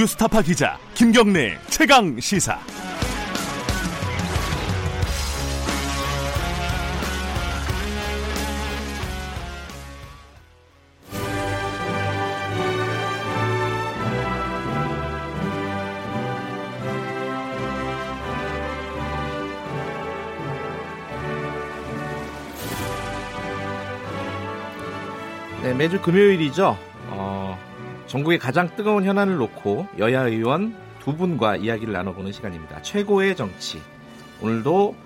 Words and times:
뉴스타파 0.00 0.40
기자 0.40 0.78
김경래 0.94 1.58
최강 1.68 2.18
시사. 2.18 2.58
네, 25.62 25.74
매주 25.74 26.00
금요일이죠. 26.00 26.89
어, 28.10 28.12
전국의 28.12 28.38
가장 28.40 28.74
뜨거운 28.74 29.04
현안을 29.04 29.36
놓고 29.36 29.86
여야 29.98 30.26
의원 30.26 30.74
두 30.98 31.16
분과 31.16 31.56
이야기를 31.56 31.92
나눠보는 31.92 32.32
시간입니다. 32.32 32.82
최고의 32.82 33.36
정치. 33.36 33.78
오늘도 34.42 34.96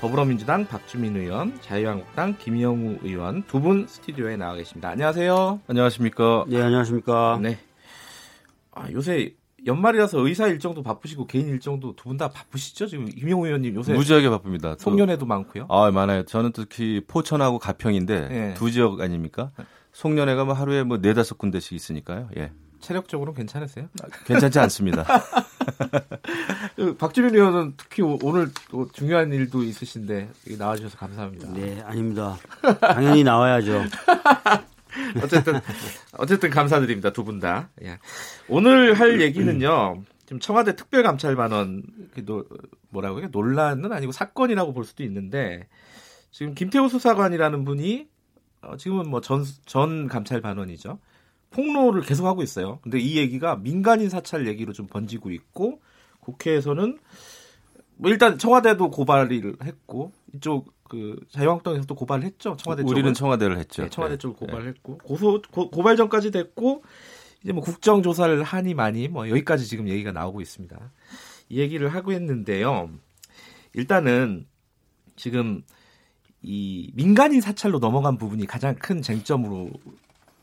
더불어민주당 0.00 0.66
박주민 0.66 1.16
의원, 1.16 1.58
자유한국당 1.60 2.36
김영우 2.38 2.98
의원 3.02 3.42
두 3.46 3.60
분 3.60 3.86
스튜디오에 3.86 4.36
나와 4.36 4.54
계십니다. 4.54 4.88
안녕하세요. 4.90 5.60
안녕하십니까. 5.66 6.44
네, 6.48 6.62
안녕하십니까. 6.62 7.38
네. 7.42 7.58
아, 8.72 8.90
요새 8.92 9.34
연말이라서 9.66 10.20
의사 10.20 10.46
일정도 10.48 10.82
바쁘시고 10.82 11.26
개인 11.26 11.48
일정도 11.48 11.94
두 11.96 12.04
분 12.08 12.16
다 12.16 12.28
바쁘시죠? 12.28 12.86
지금 12.86 13.06
김영우 13.06 13.46
의원님 13.46 13.74
요새 13.74 13.92
무지하게 13.94 14.30
바쁩니다. 14.30 14.76
송년회도 14.78 15.26
많고요. 15.26 15.66
아 15.68 15.90
많아요. 15.90 16.24
저는 16.24 16.52
특히 16.52 17.02
포천하고 17.06 17.58
가평인데 17.58 18.28
네. 18.28 18.54
두 18.54 18.70
지역 18.70 19.00
아닙니까? 19.00 19.50
송년회가 20.00 20.44
뭐 20.44 20.52
하루에 20.52 20.82
뭐 20.82 20.98
네다섯 20.98 21.38
군데씩 21.38 21.72
있으니까요. 21.72 22.28
예. 22.36 22.52
체력적으로는 22.80 23.34
괜찮으세요? 23.34 23.88
괜찮지 24.26 24.58
않습니다. 24.58 25.06
그 26.76 26.94
박주민 26.98 27.34
의원은 27.34 27.74
특히 27.78 28.02
오- 28.02 28.18
오늘 28.22 28.50
또 28.70 28.86
중요한 28.92 29.32
일도 29.32 29.62
있으신데 29.62 30.28
나와주셔서 30.58 30.98
감사합니다. 30.98 31.48
네, 31.54 31.80
아닙니다. 31.80 32.36
당연히 32.78 33.24
나와야죠. 33.24 33.84
어쨌든 35.24 35.60
어쨌든 36.18 36.50
감사드립니다 36.50 37.12
두 37.14 37.24
분 37.24 37.40
다. 37.40 37.70
예. 37.82 37.98
오늘 38.48 38.92
할 38.92 39.18
얘기는요. 39.22 40.02
지금 40.26 40.40
청와대 40.40 40.76
특별감찰반원 40.76 41.84
뭐라고 42.90 43.20
해요? 43.20 43.28
논란은 43.32 43.92
아니고 43.94 44.12
사건이라고 44.12 44.74
볼 44.74 44.84
수도 44.84 45.02
있는데 45.04 45.66
지금 46.30 46.54
김태우 46.54 46.90
수사관이라는 46.90 47.64
분이 47.64 48.08
어, 48.66 48.76
지금은 48.76 49.08
뭐 49.10 49.20
전 49.20 49.44
전 49.64 50.08
감찰 50.08 50.40
반원이죠. 50.40 50.98
폭로를 51.50 52.02
계속 52.02 52.26
하고 52.26 52.42
있어요. 52.42 52.80
근데 52.82 52.98
이 52.98 53.16
얘기가 53.16 53.56
민간인 53.56 54.08
사찰 54.10 54.46
얘기로 54.46 54.72
좀 54.72 54.86
번지고 54.86 55.30
있고 55.30 55.80
국회에서는 56.20 56.98
뭐 57.96 58.10
일단 58.10 58.36
청와대도 58.38 58.90
고발을 58.90 59.56
했고 59.64 60.12
이쪽 60.34 60.74
그 60.88 61.18
자유한국당에서 61.30 61.86
또 61.86 61.94
고발을 61.94 62.24
했죠. 62.24 62.56
청와대 62.58 62.82
쪽은. 62.82 62.92
우리는 62.92 63.14
청와대를 63.14 63.58
했죠. 63.58 63.82
네, 63.82 63.88
청와대 63.88 64.14
예. 64.14 64.18
쪽을 64.18 64.36
고발했고 64.36 64.98
고소 64.98 65.42
고, 65.50 65.70
고발 65.70 65.96
전까지 65.96 66.30
됐고 66.30 66.82
이제 67.42 67.52
뭐 67.52 67.62
국정 67.62 68.02
조사를 68.02 68.42
하니 68.42 68.74
많이 68.74 69.08
뭐 69.08 69.28
여기까지 69.28 69.66
지금 69.66 69.88
얘기가 69.88 70.12
나오고 70.12 70.40
있습니다. 70.40 70.92
이 71.48 71.58
얘기를 71.60 71.88
하고 71.88 72.12
있는데요. 72.12 72.90
일단은 73.72 74.46
지금 75.16 75.62
이 76.48 76.92
민간인 76.94 77.40
사찰로 77.40 77.80
넘어간 77.80 78.16
부분이 78.18 78.46
가장 78.46 78.76
큰 78.76 79.02
쟁점으로 79.02 79.68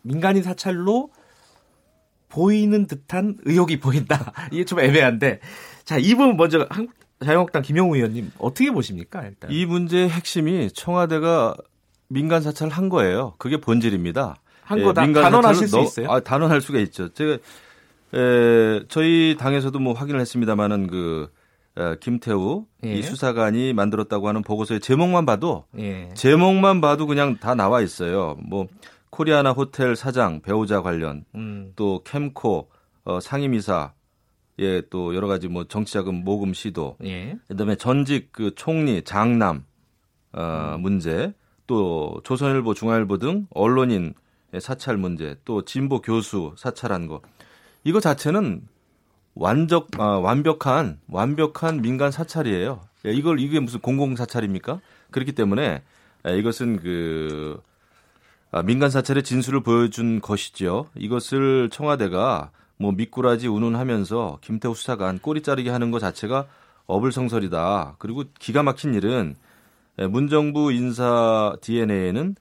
민간인 0.01 0.43
사찰로 0.43 1.09
보이는 2.27 2.87
듯한 2.87 3.37
의혹이 3.45 3.79
보인다. 3.79 4.33
이게 4.51 4.65
좀 4.65 4.81
애매한데 4.81 5.39
자, 5.85 5.97
이 5.97 6.09
부분 6.15 6.35
먼저 6.35 6.67
한, 6.69 6.89
자유한국당 7.23 7.61
김영우 7.61 7.95
의원님 7.95 8.31
어떻게 8.37 8.69
보십니까? 8.69 9.23
일단. 9.23 9.49
이 9.49 9.65
문제의 9.65 10.09
핵심이 10.09 10.69
청와대가 10.71 11.55
민간 12.09 12.41
사찰을 12.41 12.73
한 12.73 12.89
거예요. 12.89 13.35
그게 13.37 13.55
본질입니다. 13.61 14.35
한 14.63 14.79
예, 14.79 14.83
거다 14.83 15.05
단언하실 15.05 15.67
수 15.69 15.77
넣- 15.77 15.83
있어요? 15.83 16.11
아, 16.11 16.19
단언할 16.19 16.59
수가 16.59 16.79
있죠. 16.79 17.13
제가 17.13 17.37
에, 18.13 18.83
저희 18.89 19.37
당에서도 19.39 19.77
뭐 19.79 19.93
확인을 19.93 20.19
했습니다만은 20.19 20.87
그 20.87 21.31
에, 21.31 21.42
김태우 21.99 22.65
예. 22.85 22.93
이 22.95 23.01
수사관이 23.01 23.73
만들었다고 23.73 24.27
하는 24.27 24.41
보고서의 24.41 24.79
제목만 24.79 25.25
봐도 25.25 25.65
예. 25.77 26.09
제목만 26.13 26.81
봐도 26.81 27.07
그냥 27.07 27.37
다 27.37 27.55
나와 27.55 27.81
있어요. 27.81 28.37
뭐 28.39 28.67
코리아나 29.09 29.51
호텔 29.51 29.95
사장 29.95 30.41
배우자 30.41 30.81
관련 30.81 31.25
음. 31.35 31.73
또 31.75 32.01
캠코 32.03 32.69
어, 33.05 33.19
상임이사 33.19 33.93
예 34.59 34.81
또 34.89 35.15
여러 35.15 35.27
가지 35.27 35.47
뭐 35.47 35.63
정치자금 35.63 36.23
모금 36.23 36.53
시도 36.53 36.95
예. 37.03 37.35
그다음에 37.47 37.75
전직 37.75 38.31
그 38.31 38.53
총리 38.55 39.01
장남 39.01 39.65
어, 40.31 40.77
문제 40.79 41.33
또 41.65 42.21
조선일보 42.23 42.73
중앙일보 42.75 43.17
등 43.17 43.47
언론인 43.51 44.13
사찰 44.59 44.97
문제 44.97 45.35
또 45.45 45.65
진보 45.65 46.01
교수 46.01 46.53
사찰한 46.57 47.07
거 47.07 47.21
이거 47.83 47.99
자체는 47.99 48.67
완적 49.35 49.87
아, 49.99 50.17
완벽한 50.17 50.99
완벽한 51.07 51.81
민간 51.81 52.11
사찰이에요. 52.11 52.81
예, 53.05 53.11
이걸 53.11 53.39
이게 53.39 53.59
무슨 53.59 53.79
공공 53.79 54.15
사찰입니까? 54.15 54.79
그렇기 55.11 55.33
때문에 55.33 55.81
예, 56.27 56.37
이것은 56.37 56.79
그 56.79 57.59
아, 58.51 58.61
민간 58.61 58.89
사찰의 58.89 59.23
진술을 59.23 59.61
보여준 59.61 60.21
것이죠. 60.21 60.87
이것을 60.95 61.69
청와대가 61.71 62.51
뭐 62.77 62.91
미꾸라지 62.91 63.47
운운하면서 63.47 64.39
김태우 64.41 64.75
수사관 64.75 65.19
꼬리 65.19 65.41
자르게 65.41 65.69
하는 65.69 65.91
것 65.91 65.99
자체가 65.99 66.47
어불성설이다. 66.85 67.95
그리고 67.97 68.23
기가 68.39 68.61
막힌 68.61 68.93
일은 68.93 69.35
예, 69.99 70.07
문정부 70.07 70.71
인사 70.71 71.55
DNA에는 71.61 72.35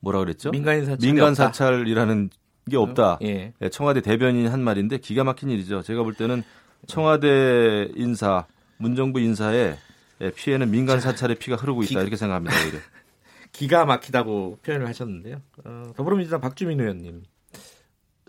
뭐라 0.00 0.18
그랬죠? 0.20 0.50
민간. 0.50 1.34
사찰이라는 1.34 2.30
게 2.70 2.76
없다. 2.76 3.18
예. 3.22 3.52
예, 3.60 3.68
청와대 3.68 4.00
대변인 4.00 4.48
한 4.48 4.62
말인데 4.62 4.98
기가 4.98 5.22
막힌 5.24 5.50
일이죠. 5.50 5.82
제가 5.82 6.02
볼 6.02 6.14
때는 6.14 6.42
청와대 6.86 7.88
인사, 7.96 8.46
문정부 8.78 9.20
인사의 9.20 9.76
예, 10.20 10.30
피해는 10.30 10.70
민간 10.70 11.00
사찰의 11.00 11.36
피가 11.38 11.56
흐르고 11.56 11.82
있다 11.82 11.90
기- 11.90 12.00
이렇게 12.00 12.16
생각합니다. 12.16 12.54
오히려. 12.64 12.78
기가 13.52 13.84
막히다고 13.84 14.58
표현을 14.64 14.86
하셨는데요. 14.88 15.40
어, 15.64 15.92
더불어민주당 15.96 16.40
박주민 16.40 16.80
의원님. 16.80 17.22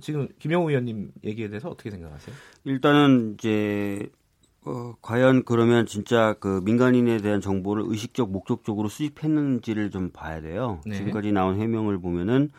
지금 0.01 0.27
김영우 0.39 0.69
의원님 0.69 1.11
얘기에 1.23 1.47
대해서 1.47 1.69
어떻게 1.69 1.89
생각하세요? 1.89 2.35
일단은 2.65 3.35
이제 3.39 4.09
어, 4.65 4.93
과연 5.01 5.43
그러면 5.45 5.85
진짜 5.85 6.35
그 6.39 6.59
민간인에 6.65 7.17
대한 7.19 7.39
정보를 7.39 7.83
의식적 7.87 8.31
목적적으로 8.31 8.89
수집했는지를 8.89 9.91
좀 9.91 10.09
봐야 10.11 10.41
돼요. 10.41 10.81
네. 10.85 10.97
지금까지 10.97 11.31
나온 11.31 11.59
해명을 11.61 11.99
보면은 12.01 12.51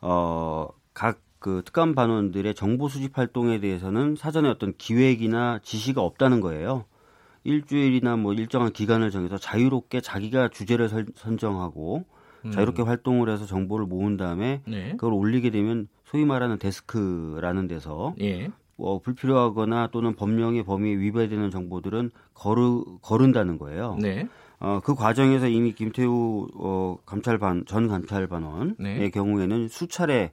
어 0.00 0.68
각 0.98 1.20
그 1.38 1.62
특감 1.64 1.94
반원들의 1.94 2.54
정보 2.54 2.88
수집 2.88 3.16
활동에 3.16 3.60
대해서는 3.60 4.16
사전에 4.16 4.48
어떤 4.48 4.74
기획이나 4.76 5.60
지시가 5.62 6.02
없다는 6.02 6.40
거예요. 6.40 6.84
일주일이나 7.44 8.16
뭐 8.16 8.34
일정한 8.34 8.72
기간을 8.72 9.10
정해서 9.10 9.38
자유롭게 9.38 10.00
자기가 10.00 10.48
주제를 10.48 10.88
설- 10.88 11.06
선정하고 11.14 12.04
자유롭게 12.52 12.82
활동을 12.82 13.30
해서 13.30 13.46
정보를 13.46 13.86
모은 13.86 14.16
다음에 14.16 14.62
네. 14.66 14.90
그걸 14.92 15.12
올리게 15.12 15.50
되면 15.50 15.88
소위 16.04 16.24
말하는 16.24 16.58
데스크라는 16.58 17.68
데서 17.68 18.14
예. 18.20 18.50
어, 18.76 19.00
불필요하거나 19.00 19.88
또는 19.92 20.14
법령의 20.16 20.64
범위에 20.64 20.96
위배되는 20.96 21.50
정보들은 21.50 22.10
거르, 22.34 22.82
거른다는 23.02 23.58
거예요. 23.58 23.96
네. 24.00 24.28
어, 24.60 24.80
그 24.82 24.94
과정에서 24.94 25.46
이미 25.48 25.72
김태우 25.72 26.48
어, 26.54 26.96
감찰반 27.06 27.64
전 27.66 27.86
감찰반원의 27.88 28.74
네. 28.78 29.10
경우에는 29.10 29.68
수차례 29.68 30.32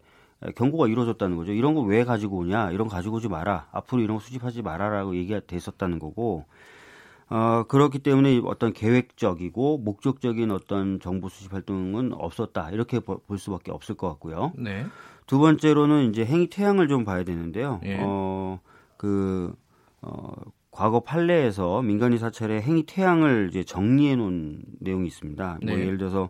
경고가 0.55 0.87
이루어졌다는 0.87 1.37
거죠. 1.37 1.51
이런 1.53 1.73
거 1.75 1.81
왜 1.81 2.03
가지고 2.03 2.37
오냐? 2.37 2.71
이런 2.71 2.87
거 2.87 2.95
가지고 2.95 3.17
오지 3.17 3.27
마라. 3.29 3.67
앞으로 3.71 4.01
이런 4.01 4.17
거 4.17 4.21
수집하지 4.23 4.61
마라라고 4.61 5.15
얘기가 5.15 5.41
됐었다는 5.47 5.99
거고. 5.99 6.45
어, 7.27 7.63
그렇기 7.67 7.99
때문에 7.99 8.39
어떤 8.45 8.71
계획적이고 8.71 9.79
목적적인 9.79 10.51
어떤 10.51 10.99
정보 10.99 11.27
수집 11.29 11.53
활동은 11.53 12.13
없었다. 12.13 12.69
이렇게 12.71 12.99
보- 12.99 13.17
볼 13.19 13.39
수밖에 13.39 13.71
없을 13.71 13.95
것 13.95 14.07
같고요. 14.09 14.51
네. 14.57 14.85
두 15.25 15.39
번째로는 15.39 16.09
이제 16.09 16.23
행위 16.23 16.47
태양을 16.51 16.87
좀 16.87 17.03
봐야 17.03 17.23
되는데요. 17.23 17.81
예. 17.83 17.97
어, 17.99 18.59
그, 18.97 19.55
어, 20.03 20.33
과거 20.69 20.99
판례에서 20.99 21.81
민간인 21.81 22.19
사찰의 22.19 22.61
행위 22.61 22.83
태양을 22.83 23.47
이제 23.49 23.63
정리해 23.63 24.15
놓은 24.15 24.61
내용이 24.81 25.07
있습니다. 25.07 25.57
뭐 25.63 25.75
네. 25.75 25.81
예를 25.81 25.97
들어서 25.97 26.29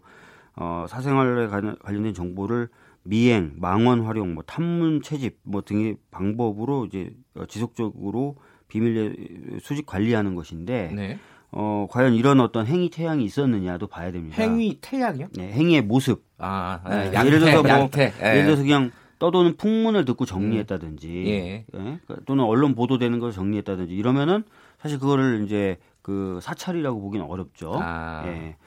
어, 0.56 0.86
사생활에 0.88 1.48
관- 1.48 1.78
관련된 1.80 2.14
정보를 2.14 2.70
미행, 3.06 3.54
망원 3.58 4.02
활용, 4.02 4.34
뭐 4.34 4.44
탐문 4.46 5.02
채집 5.02 5.38
뭐 5.44 5.62
등의 5.62 5.98
방법으로 6.12 6.86
이제 6.86 7.12
어, 7.36 7.46
지속적으로 7.46 8.36
비밀 8.68 9.60
수집 9.62 9.86
관리하는 9.86 10.34
것인데 10.36 10.92
네. 10.94 11.20
어, 11.52 11.88
과연 11.90 12.16
이런 12.16 12.40
어떤 12.40 12.66
행위 12.66 12.90
태양이 12.90 13.24
있었느냐도 13.24 13.88
봐야 13.88 14.12
됩니다. 14.12 14.42
행위 14.42 14.80
태양이요? 14.82 15.28
네, 15.38 15.52
행위의 15.52 15.84
모습. 15.84 16.26
아, 16.40 16.82
네, 16.90 17.14
양태, 17.14 17.28
예를 17.28 17.40
들어서 17.40 17.62
뭐 17.62 17.72
양태. 17.72 18.14
예. 18.22 18.30
예를 18.32 18.46
들어서 18.46 18.64
그냥 18.64 18.92
떠도는 19.20 19.56
풍문을 19.58 20.04
듣고 20.04 20.26
정리했다든지 20.26 21.24
예. 21.28 21.66
예? 21.74 22.00
또는 22.26 22.44
언론 22.44 22.76
보도되는 22.76 23.20
걸 23.20 23.32
정리했다든지 23.32 23.94
이러면은 23.94 24.44
사실 24.80 25.00
그거를 25.00 25.44
이제 25.46 25.78
그 26.02 26.40
사찰이라고 26.42 27.00
보기는 27.00 27.26
어렵죠. 27.26 27.80
아. 27.82 28.24
예. 28.28 28.58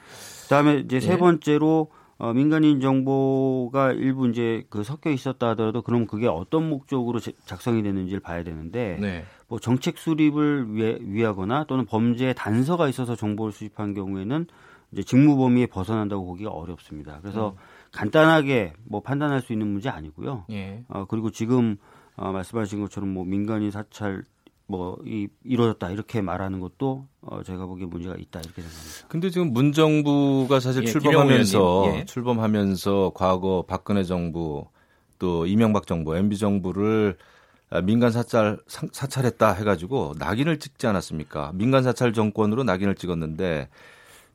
그다음에 0.44 0.78
이제 0.78 1.00
세 1.00 1.12
예. 1.12 1.16
번째로 1.18 1.90
어, 2.18 2.32
민간인 2.32 2.80
정보가 2.80 3.92
일부 3.92 4.28
이제 4.28 4.64
그 4.70 4.82
섞여 4.82 5.10
있었다 5.10 5.50
하더라도 5.50 5.82
그럼 5.82 6.06
그게 6.06 6.26
어떤 6.26 6.68
목적으로 6.68 7.20
제- 7.20 7.32
작성이 7.44 7.82
됐는지를 7.82 8.18
봐야 8.20 8.42
되는데 8.42 8.98
네. 9.00 9.24
뭐 9.46 9.60
정책 9.60 9.98
수립을 9.98 10.74
위해, 10.74 10.98
위하거나 11.00 11.64
또는 11.64 11.86
범죄 11.86 12.32
단서가 12.32 12.88
있어서 12.88 13.14
정보를 13.14 13.52
수집한 13.52 13.94
경우에는 13.94 14.46
이제 14.90 15.02
직무 15.04 15.36
범위에 15.36 15.66
벗어난다고 15.66 16.24
보기가 16.26 16.50
어렵습니다. 16.50 17.18
그래서 17.22 17.54
간단하게 17.92 18.72
뭐 18.84 19.00
판단할 19.00 19.40
수 19.40 19.52
있는 19.52 19.68
문제 19.68 19.88
아니고요. 19.88 20.44
예. 20.50 20.84
어, 20.88 21.04
그리고 21.06 21.30
지금 21.30 21.76
어, 22.16 22.32
말씀하신 22.32 22.80
것처럼 22.80 23.10
뭐 23.10 23.24
민간인 23.24 23.70
사찰 23.70 24.24
뭐 24.70 24.98
이, 25.06 25.28
이루어졌다 25.44 25.90
이렇게 25.90 26.20
말하는 26.20 26.60
것도 26.60 27.06
어, 27.22 27.42
제가 27.42 27.64
보기에 27.66 27.86
문제가 27.86 28.14
있다 28.16 28.40
이렇게 28.40 28.60
생각합니다. 28.62 29.08
근데 29.08 29.30
지금 29.30 29.52
문 29.52 29.72
정부가 29.72 30.60
사실 30.60 30.82
예, 30.84 30.86
출범하면서 30.86 31.84
예. 31.86 32.04
출범하면서 32.04 33.12
과거 33.14 33.64
박근혜 33.66 34.04
정부 34.04 34.66
또 35.18 35.46
이명박 35.46 35.86
정부, 35.86 36.16
MB 36.16 36.36
정부를 36.36 37.16
아, 37.70 37.80
민간 37.80 38.12
사찰 38.12 38.58
상- 38.66 38.90
사찰했다 38.92 39.52
해가지고 39.54 40.14
낙인을 40.18 40.58
찍지 40.58 40.86
않았습니까? 40.86 41.52
민간 41.54 41.82
사찰 41.82 42.12
정권으로 42.12 42.62
낙인을 42.62 42.94
찍었는데 42.94 43.68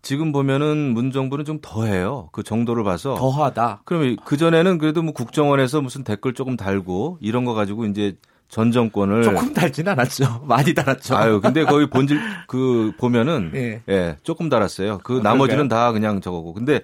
지금 0.02 0.32
보면은 0.32 0.94
문 0.96 1.12
정부는 1.12 1.46
좀 1.46 1.60
더해요. 1.62 2.30
그 2.32 2.42
정도를 2.44 2.84
봐서 2.84 3.14
더하다. 3.16 3.84
그러면 3.86 4.18
그 4.26 4.36
전에는 4.36 4.80
그래도 4.80 5.04
뭐 5.04 5.14
국정원에서 5.14 5.82
무슨 5.82 6.04
댓글 6.04 6.34
조금 6.34 6.58
달고 6.58 7.20
이런 7.22 7.46
거 7.46 7.54
가지고 7.54 7.86
이제 7.86 8.18
전 8.54 8.72
정권을 8.72 9.24
조금 9.24 9.52
달진 9.52 9.88
않았죠. 9.88 10.42
많이 10.46 10.76
달았죠. 10.76 11.18
아유, 11.18 11.42
근데 11.42 11.66
거기 11.66 11.88
본질 11.90 12.20
그 12.48 12.92
보면은 13.00 13.52
예. 13.56 13.82
예, 13.90 14.18
조금 14.22 14.48
달았어요. 14.48 15.00
그 15.00 15.18
아, 15.18 15.22
나머지는 15.24 15.68
다 15.68 15.92
그냥 15.92 16.22
저거고. 16.22 16.54
근데 16.54 16.82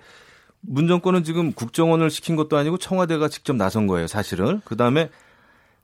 문 0.62 0.88
정권은 0.88 1.24
지금 1.24 1.54
국정원을 1.54 2.10
시킨 2.10 2.36
것도 2.36 2.58
아니고 2.58 2.80
청와대가 2.80 3.28
직접 3.30 3.56
나선 3.56 3.86
거예요, 3.86 4.08
사실은. 4.08 4.62
그다음에 4.66 5.10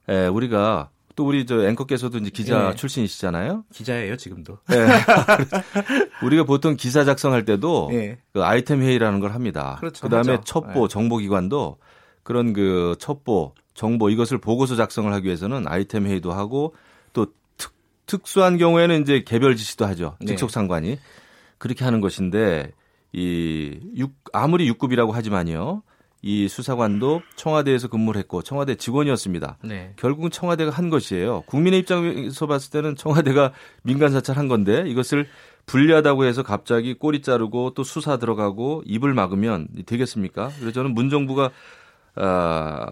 예, 0.10 0.26
우리가 0.26 0.90
또 1.16 1.28
우리 1.28 1.46
저 1.46 1.64
앵커께서도 1.68 2.18
이제 2.18 2.32
기자 2.32 2.72
예. 2.72 2.76
출신이시잖아요. 2.76 3.66
기자예요, 3.72 4.18
지금도. 4.18 4.58
예. 4.72 4.88
우리가 6.26 6.46
보통 6.46 6.76
기사 6.76 7.04
작성할 7.04 7.46
때도 7.46 7.92
예. 7.94 8.18
그 8.34 8.44
아이템 8.44 8.82
회의라는 8.82 9.20
걸 9.20 9.34
합니다. 9.34 9.78
그렇죠, 9.80 10.10
다음에 10.10 10.32
하죠. 10.32 10.44
첩보 10.46 10.86
예. 10.86 10.88
정보기관도 10.88 11.78
그런 12.24 12.54
그 12.54 12.96
첩보 12.98 13.54
정보 13.76 14.10
이것을 14.10 14.40
보고서 14.40 14.76
작성을 14.76 15.12
하기 15.14 15.26
위해서는 15.26 15.68
아이템 15.68 16.08
회의도 16.08 16.32
하고 16.32 16.74
또 17.14 17.28
특, 17.58 17.74
특수한 18.08 18.58
경우에는 18.58 19.02
이제 19.02 19.24
개별 19.24 19.56
지시도 19.56 19.86
하죠. 19.86 20.18
네. 20.22 20.28
직속 20.28 20.50
상관이 20.50 20.98
그렇게 21.60 21.86
하는 21.86 22.02
것인데 22.02 22.72
이 23.14 23.78
육, 23.96 24.14
아무리 24.34 24.72
6급이라고 24.72 25.12
하지만요. 25.12 25.84
이 26.22 26.48
수사관도 26.48 27.22
청와대에서 27.36 27.88
근무를 27.88 28.18
했고 28.20 28.42
청와대 28.42 28.74
직원이었습니다. 28.74 29.60
네. 29.64 29.94
결국은 29.96 30.32
청와대가 30.32 30.72
한 30.72 30.90
것이에요. 30.90 31.44
국민의 31.46 31.82
입장에서 31.82 32.48
봤을 32.48 32.72
때는 32.72 32.96
청와대가 32.96 33.52
민간 33.84 34.12
사찰한 34.12 34.48
건데 34.48 34.86
이것을 34.88 35.28
불리하다고 35.68 36.26
해서 36.26 36.42
갑자기 36.42 36.96
꼬리 36.96 37.22
자르고 37.22 37.74
또 37.76 37.84
수사 37.84 38.18
들어가고 38.18 38.84
입을 38.86 39.14
막으면 39.14 39.68
되겠습니까? 39.86 40.50
그래서 40.56 40.72
저는 40.72 40.96
문정부가 40.96 41.52
아, 42.16 42.88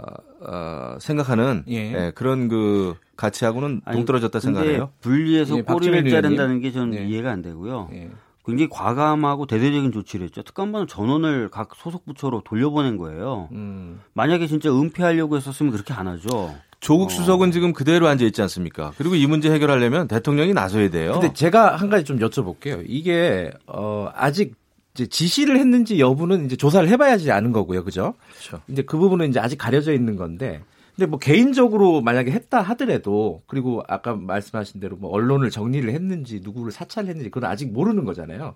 아, 0.46 0.98
생각하는 1.00 1.64
예. 1.70 1.76
예, 1.76 2.12
그런 2.14 2.48
그 2.48 2.96
가치하고는 3.16 3.82
아니, 3.86 3.98
동떨어졌다 3.98 4.40
생각해요. 4.40 4.92
분리해서 5.02 5.58
예, 5.58 5.62
꼬리를 5.62 6.10
자른다는 6.10 6.60
게 6.60 6.72
저는 6.72 6.98
예. 6.98 7.06
이해가 7.06 7.32
안 7.32 7.42
되고요. 7.42 7.90
예. 7.94 8.10
굉장히 8.46 8.68
과감하고 8.70 9.46
대대적인 9.46 9.94
조치를 9.94 10.26
했죠. 10.26 10.44
특감반은 10.44 10.88
전원을 10.88 11.50
각 11.50 11.70
소속 11.76 12.06
부처로 12.06 12.42
돌려보낸 12.44 12.98
거예요. 12.98 13.48
음. 13.54 14.02
만약에 14.14 14.48
진짜 14.48 14.70
은폐하려고 14.70 15.38
했었으면 15.38 15.72
그렇게 15.72 15.94
안 15.94 16.08
하죠. 16.08 16.54
조국 16.82 17.06
어. 17.06 17.10
수석은 17.10 17.52
지금 17.52 17.72
그대로 17.72 18.10
앉아 18.10 18.26
있지 18.26 18.42
않습니까? 18.42 18.92
그리고 18.98 19.16
이 19.16 19.26
문제 19.26 19.50
해결하려면 19.50 20.10
대통령이 20.10 20.54
나서야 20.54 20.90
돼요. 20.90 21.14
근데 21.14 21.32
제가 21.34 21.78
한 21.78 21.90
가지 21.90 22.04
좀 22.04 22.20
여쭤볼게요. 22.20 22.84
이게 22.86 23.52
어 23.66 24.10
아직 24.14 24.56
이제 24.94 25.08
지시를 25.08 25.58
했는지 25.58 26.00
여부는 26.00 26.46
이제 26.46 26.56
조사를 26.56 26.88
해봐야지 26.88 27.32
아는 27.32 27.52
거고요, 27.52 27.84
그죠? 27.84 28.14
그렇죠. 28.30 28.64
이제 28.68 28.84
그 28.84 28.98
부분은 28.98 29.30
이제 29.30 29.40
아직 29.40 29.58
가려져 29.58 29.92
있는 29.92 30.16
건데, 30.16 30.62
근데 30.96 31.08
뭐 31.08 31.18
개인적으로 31.18 32.02
만약에 32.02 32.32
했다 32.32 32.62
하더라도 32.62 33.42
그리고 33.48 33.82
아까 33.88 34.16
말씀하신 34.16 34.80
대로 34.80 34.96
뭐 34.96 35.10
언론을 35.10 35.50
정리를 35.50 35.90
했는지 35.92 36.40
누구를 36.44 36.72
사찰했는지 36.72 37.32
그건 37.32 37.50
아직 37.50 37.72
모르는 37.74 38.06
거잖아요. 38.06 38.56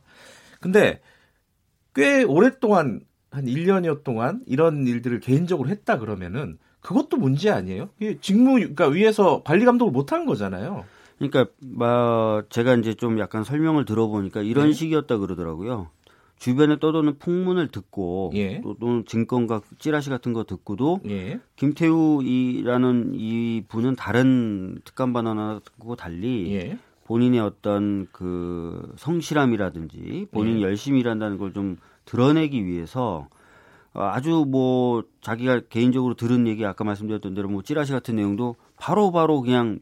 근데 0.59 1.01
꽤 1.95 2.21
오랫동안 2.23 3.01
한 3.31 3.45
1년여 3.45 4.03
동안 4.03 4.41
이런 4.45 4.85
일들을 4.85 5.19
개인적으로 5.19 5.69
했다 5.69 5.97
그러면은 5.97 6.59
그것도 6.81 7.17
문제 7.17 7.49
아니에요? 7.49 7.89
직무 8.21 8.53
그러니까 8.53 8.87
위에서 8.87 9.41
관리 9.43 9.65
감독을 9.65 9.91
못한 9.91 10.27
거잖아요. 10.27 10.85
그러니까 11.17 11.47
뭐 11.59 12.43
제가 12.49 12.75
이제 12.75 12.93
좀 12.93 13.17
약간 13.17 13.43
설명을 13.43 13.85
들어보니까 13.85 14.43
이런 14.43 14.67
네. 14.67 14.73
식이었다 14.73 15.17
그러더라고요. 15.17 15.89
주변에 16.39 16.79
떠도는 16.79 17.17
풍문을 17.17 17.69
듣고 17.69 18.31
예. 18.35 18.61
또, 18.61 18.75
또는 18.79 19.05
증권과 19.05 19.61
찌라시 19.79 20.09
같은 20.09 20.33
거 20.33 20.43
듣고도 20.43 21.01
예. 21.09 21.39
김태우이라는 21.55 23.11
이 23.15 23.63
분은 23.67 23.95
다른 23.95 24.79
특감 24.83 25.13
반원하고 25.13 25.95
달리 25.95 26.53
예. 26.53 26.77
본인의 27.05 27.39
어떤 27.39 28.07
그 28.11 28.93
성실함이라든지 28.97 30.27
본인이 30.31 30.59
예. 30.59 30.65
열심히 30.65 30.99
일한다는 30.99 31.37
걸 31.37 31.51
좀 31.53 31.77
드러내기 32.07 32.65
위해서 32.65 33.27
어, 33.93 34.01
아주 34.01 34.45
뭐 34.47 35.03
자기가 35.21 35.61
개인적으로 35.69 36.15
들은 36.15 36.47
얘기 36.47 36.65
아까 36.65 36.83
말씀드렸던 36.83 37.35
대로 37.35 37.49
뭐 37.49 37.61
찌라시 37.61 37.91
같은 37.91 38.15
내용도 38.15 38.55
바로바로 38.77 39.41
그냥 39.41 39.79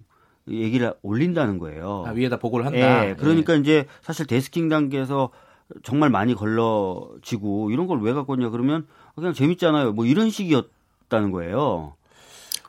얘기를 0.50 0.94
올린다는 1.02 1.58
거예요. 1.58 2.04
아, 2.06 2.12
위에다 2.12 2.38
보고를 2.38 2.66
한다. 2.66 3.08
예, 3.10 3.16
그러니까 3.16 3.56
이제 3.56 3.86
사실 4.02 4.28
데스킹 4.28 4.70
단계에서 4.70 5.30
정말 5.84 6.10
많이 6.10 6.34
걸러지고 6.36 7.72
이런 7.72 7.88
걸 7.88 8.00
왜 8.02 8.14
갖고 8.14 8.34
왔냐 8.34 8.50
그러면 8.50 8.86
그냥 9.16 9.34
재밌잖아요. 9.34 9.94
뭐 9.94 10.06
이런 10.06 10.30
식이었다는 10.30 11.32
거예요. 11.32 11.94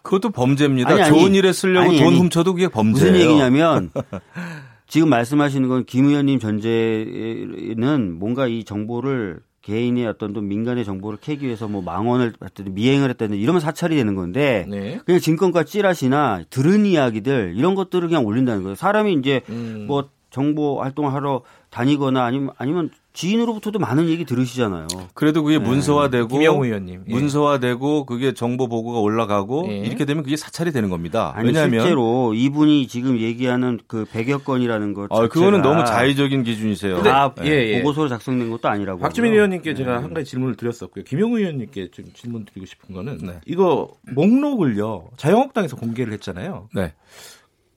그것도 0.02 0.30
범죄입니다. 0.30 0.90
아니, 0.90 1.02
아니. 1.02 1.18
좋은 1.18 1.34
일에 1.34 1.52
쓰려고 1.52 1.88
아니, 1.90 1.98
돈. 1.98 2.14
훔쳐도 2.14 2.52
그게 2.54 2.68
범죄예요. 2.68 3.12
무슨 3.12 3.20
얘기냐면 3.20 3.90
지금 4.86 5.08
말씀하시는 5.08 5.68
건 5.68 5.84
김 5.84 6.06
의원님 6.06 6.38
전제는 6.38 8.18
뭔가 8.18 8.46
이 8.46 8.64
정보를 8.64 9.40
개인의 9.62 10.06
어떤 10.06 10.32
또 10.32 10.40
민간의 10.40 10.84
정보를 10.84 11.18
캐기 11.20 11.44
위해서 11.44 11.66
뭐 11.66 11.82
망언을 11.82 12.34
했든 12.42 12.72
미행을 12.74 13.10
했다든 13.10 13.36
이러면 13.36 13.60
사찰이 13.60 13.96
되는 13.96 14.14
건데 14.14 14.64
네. 14.68 15.00
그냥 15.04 15.20
증권가 15.20 15.64
찌라시나 15.64 16.42
들은 16.50 16.86
이야기들 16.86 17.54
이런 17.56 17.74
것들을 17.74 18.06
그냥 18.08 18.24
올린다는 18.24 18.62
거예요. 18.62 18.74
사람이 18.76 19.14
이제 19.14 19.40
음. 19.48 19.86
뭐 19.88 20.08
정보 20.30 20.80
활동을 20.82 21.12
하러 21.12 21.42
다니거나 21.76 22.24
아니면 22.24 22.50
아니면 22.56 22.90
지인으로부터도 23.12 23.78
많은 23.78 24.08
얘기 24.08 24.24
들으시잖아요. 24.24 24.86
그래도 25.12 25.42
그게 25.42 25.58
문서화되고 25.58 26.28
네. 26.28 26.34
김영우 26.38 26.64
의원님. 26.64 27.04
예. 27.06 27.12
문서화되고 27.12 28.06
그게 28.06 28.32
정보 28.32 28.66
보고가 28.66 29.00
올라가고 29.00 29.66
예. 29.68 29.78
이렇게 29.80 30.06
되면 30.06 30.22
그게 30.22 30.36
사찰이 30.36 30.72
되는 30.72 30.88
겁니다. 30.88 31.34
아니 31.36 31.48
왜냐하면 31.48 31.80
실제로 31.80 32.32
이분이 32.32 32.88
지금 32.88 33.18
얘기하는 33.18 33.78
그 33.86 34.06
100여 34.06 34.42
건이라는 34.42 34.94
것 34.94 35.12
아, 35.12 35.28
그거는 35.28 35.60
너무 35.60 35.84
자의적인 35.84 36.44
기준이세요. 36.44 37.02
다 37.02 37.34
예, 37.44 37.50
예. 37.50 37.82
보고서로 37.82 38.08
작성된 38.08 38.48
것도 38.48 38.68
아니라고. 38.68 39.00
박주민 39.00 39.32
하고요. 39.32 39.40
의원님께 39.40 39.74
제가 39.74 40.02
한 40.02 40.14
가지 40.14 40.30
질문을 40.30 40.56
드렸었고요. 40.56 41.04
김용우 41.04 41.38
의원님께 41.38 41.90
좀 41.90 42.06
질문 42.14 42.46
드리고 42.46 42.64
싶은 42.64 42.94
거는 42.94 43.18
네. 43.18 43.40
이거 43.44 43.90
목록을요 44.14 45.10
자유한국당에서 45.18 45.76
공개를 45.76 46.14
했잖아요. 46.14 46.70
네. 46.74 46.94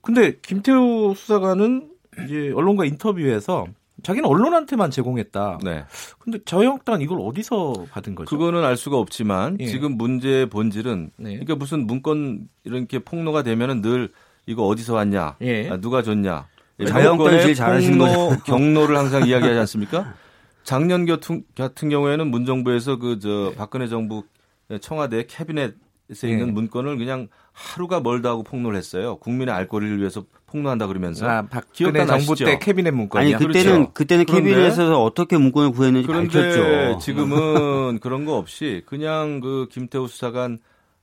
근데 0.02 0.38
김태우 0.42 1.14
수사관은 1.18 1.90
이제 2.26 2.52
언론과 2.56 2.86
인터뷰에서 2.86 3.68
자기는 4.04 4.28
언론한테만 4.30 4.92
제공했다. 4.92 5.60
네. 5.64 5.84
근데 6.20 6.40
자유한국당은 6.46 7.02
이걸 7.02 7.20
어디서 7.22 7.86
받은 7.92 8.16
거죠? 8.16 8.30
그거는 8.30 8.64
알 8.64 8.78
수가 8.78 8.98
없지만 8.98 9.58
예. 9.60 9.66
지금 9.68 9.98
문제의 9.98 10.48
본질은 10.50 11.12
네. 11.18 11.30
그러니까 11.32 11.56
무슨 11.56 11.86
문건 11.88 12.48
이렇게 12.64 13.00
폭로가 13.00 13.44
되면은 13.44 13.82
늘 13.82 14.10
이거 14.46 14.66
어디서 14.66 14.94
왔냐, 14.96 15.36
예. 15.42 15.70
아, 15.70 15.78
누가 15.78 16.02
줬냐. 16.02 16.48
자유한국당이 16.88 17.42
제일 17.42 17.56
잘하시는 17.56 17.98
폭로, 17.98 18.38
경로를 18.46 18.98
항상 18.98 19.26
이야기하지 19.28 19.60
않습니까? 19.60 20.14
작년 20.64 21.06
같은, 21.06 21.44
같은 21.56 21.90
경우에는 21.90 22.28
문정부에서 22.32 22.98
그 22.98 23.20
저 23.20 23.54
박근혜 23.58 23.88
정부 23.88 24.24
청와대 24.82 25.26
캐비넷 25.28 25.76
에 26.12 26.30
있는 26.30 26.48
예. 26.48 26.52
문건을 26.52 26.98
그냥 26.98 27.28
하루가 27.52 28.00
멀다 28.00 28.30
하고 28.30 28.44
폭로를 28.44 28.78
했어요. 28.78 29.18
국민의 29.18 29.54
알 29.54 29.68
권리를 29.68 30.00
위해서 30.00 30.24
폭로한다 30.48 30.88
그러면서. 30.88 31.28
아, 31.28 31.42
기억 31.72 31.94
박근혜 31.94 32.00
다 32.00 32.18
정부 32.18 32.32
나시죠? 32.32 32.46
때 32.46 32.60
캐비넷 32.60 32.94
아니 32.94 32.98
문건이요. 32.98 33.38
그때는 33.38 33.72
그렇죠. 33.72 33.94
그때는 33.94 34.26
캐비넷에서 34.26 35.04
어떻게 35.04 35.38
문건을 35.38 35.72
구했는지 35.72 36.08
그런데 36.08 36.30
밝혔죠. 36.30 37.00
지금은 37.00 38.00
그런 38.00 38.26
거 38.26 38.38
없이 38.38 38.82
그냥 38.88 39.40
그 39.40 39.68
김태우 39.72 40.08
수사관 40.08 40.60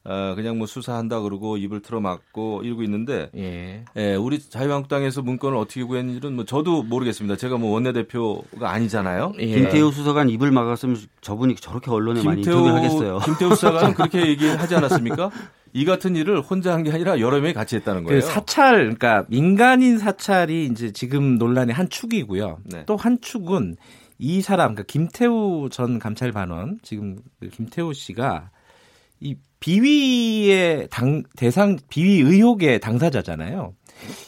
어, 0.09 0.35
그냥 0.37 0.57
뭐 0.59 0.67
수사한다 0.67 1.21
그러고 1.21 1.57
입을 1.57 1.83
틀어막고 1.83 2.63
이러고 2.63 2.83
있는데 2.85 3.29
예. 3.37 3.85
예, 3.97 4.15
우리 4.15 4.39
자유한국당에서 4.39 5.21
문건을 5.23 5.59
어떻게 5.59 5.83
구했는지는 5.83 6.37
뭐 6.37 6.45
저도 6.45 6.83
모르겠습니다. 6.85 7.37
제가 7.37 7.59
뭐 7.59 7.73
원내대표가 7.73 8.71
아니잖아요. 8.71 9.33
예. 9.41 9.47
김태우 9.47 9.91
수사관 9.93 10.31
입을 10.31 10.51
막았으면 10.53 10.97
저분이 11.21 11.57
저렇게 11.57 11.91
언론에 11.91 12.23
많이 12.23 12.43
인터뷰를 12.43 12.75
하겠어요. 12.77 13.19
김태우 13.19 13.51
수사관은 13.51 13.95
그렇게 13.95 14.27
얘기하지 14.29 14.77
않았습니까? 14.77 15.31
이 15.73 15.85
같은 15.85 16.17
일을 16.17 16.41
혼자 16.41 16.73
한 16.73 16.87
게 16.87 16.93
아니라 16.93 17.19
여러 17.19 17.41
명이 17.41 17.53
같이 17.53 17.75
했다는 17.77 18.05
그 18.05 18.09
거예요. 18.11 18.21
사찰, 18.23 18.77
그러니까 18.77 19.25
민간인 19.29 19.99
사찰이 19.99 20.67
이제 20.67 20.93
지금 20.93 21.37
논란의 21.37 21.75
한 21.75 21.89
축이고요. 21.89 22.59
네. 22.65 22.85
또한 22.87 23.19
축은 23.21 23.77
이 24.19 24.41
사람, 24.41 24.75
그러니까 24.75 24.85
김태우 24.87 25.69
전 25.71 25.99
감찰반원, 25.99 26.79
지금 26.83 27.17
그 27.41 27.49
김태우 27.49 27.93
씨가 27.93 28.51
이 29.21 29.37
비위의 29.61 30.89
당 30.91 31.23
대상 31.37 31.79
비위 31.89 32.21
의혹의 32.21 32.81
당사자잖아요. 32.81 33.75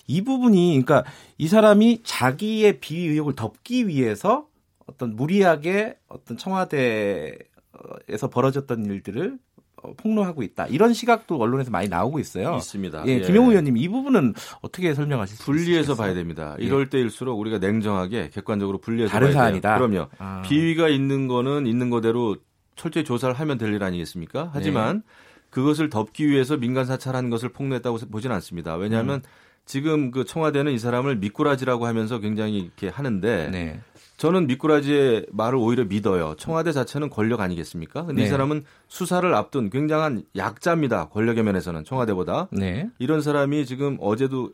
이 0.07 0.23
부분이 0.23 0.83
그러니까 0.83 1.05
이 1.37 1.47
사람이 1.49 2.03
자기의 2.03 2.81
비위 2.81 3.09
의혹을 3.09 3.35
덮기 3.35 3.87
위해서 3.89 4.47
어떤 4.87 5.15
무리하게 5.15 5.97
어떤 6.09 6.37
청와대에서 6.37 8.31
벌어졌던 8.33 8.87
일들을 8.87 9.39
어, 9.83 9.93
폭로하고 9.97 10.43
있다. 10.43 10.67
이런 10.67 10.93
시각도 10.93 11.37
언론에서 11.37 11.71
많이 11.71 11.89
나오고 11.89 12.19
있어요. 12.19 12.57
있습니다. 12.57 13.05
예, 13.07 13.13
예. 13.13 13.21
김용우 13.21 13.51
의원님 13.51 13.77
이 13.77 13.89
부분은 13.89 14.35
어떻게 14.61 14.93
설명하실 14.93 15.37
수 15.37 15.45
분리해서 15.45 15.93
있겠어요? 15.93 15.97
봐야 15.97 16.15
됩니다. 16.15 16.57
예. 16.61 16.65
이럴 16.65 16.91
때일수록 16.91 17.39
우리가 17.39 17.59
냉정하게 17.59 18.31
객관적으로 18.31 18.79
분리해서 18.79 19.13
다른 19.13 19.29
봐야 19.29 19.35
돼요. 19.35 19.43
사안이다. 19.61 19.79
그럼요. 19.79 20.09
아. 20.19 20.43
비위가 20.43 20.89
있는 20.89 21.29
거는 21.29 21.67
있는 21.67 21.91
거대로 21.91 22.37
철저히 22.79 23.05
조사를 23.05 23.35
하면 23.35 23.59
될 23.59 23.69
일 23.75 23.83
아니겠습니까? 23.85 24.51
하지만 24.55 24.97
네. 24.97 25.03
그것을 25.51 25.91
덮기 25.91 26.27
위해서 26.29 26.57
민간 26.57 26.87
사찰한 26.87 27.29
것을 27.29 27.51
폭로했다고 27.51 27.99
보지는 28.11 28.35
않습니다. 28.37 28.77
왜냐하면 28.77 29.17
음. 29.17 29.23
지금 29.67 30.11
그 30.11 30.25
청와대는 30.25 30.73
이 30.73 30.79
사람을 30.79 31.17
미꾸라지라고 31.17 31.87
하면서 31.87 32.19
굉장히 32.21 32.59
이렇게 32.61 32.89
하는데 32.89 33.51
네. 33.51 33.81
저는 34.17 34.47
미꾸라지의 34.47 35.27
말을 35.31 35.59
오히려 35.59 35.85
믿어요. 35.85 36.35
청와대 36.39 36.73
자체는 36.73 37.11
권력 37.11 37.41
아니겠습니까? 37.41 38.05
근데 38.05 38.23
이 38.23 38.25
네. 38.25 38.31
사람은 38.31 38.65
수사를 38.89 39.33
앞둔 39.35 39.69
굉장한 39.71 40.23
약자입니다. 40.37 41.09
권력의 41.11 41.45
면에서는 41.45 41.85
청와대보다. 41.85 42.49
네. 42.51 42.89
이런 42.99 43.21
사람이 43.21 43.67
지금 43.67 43.99
어제도 44.01 44.51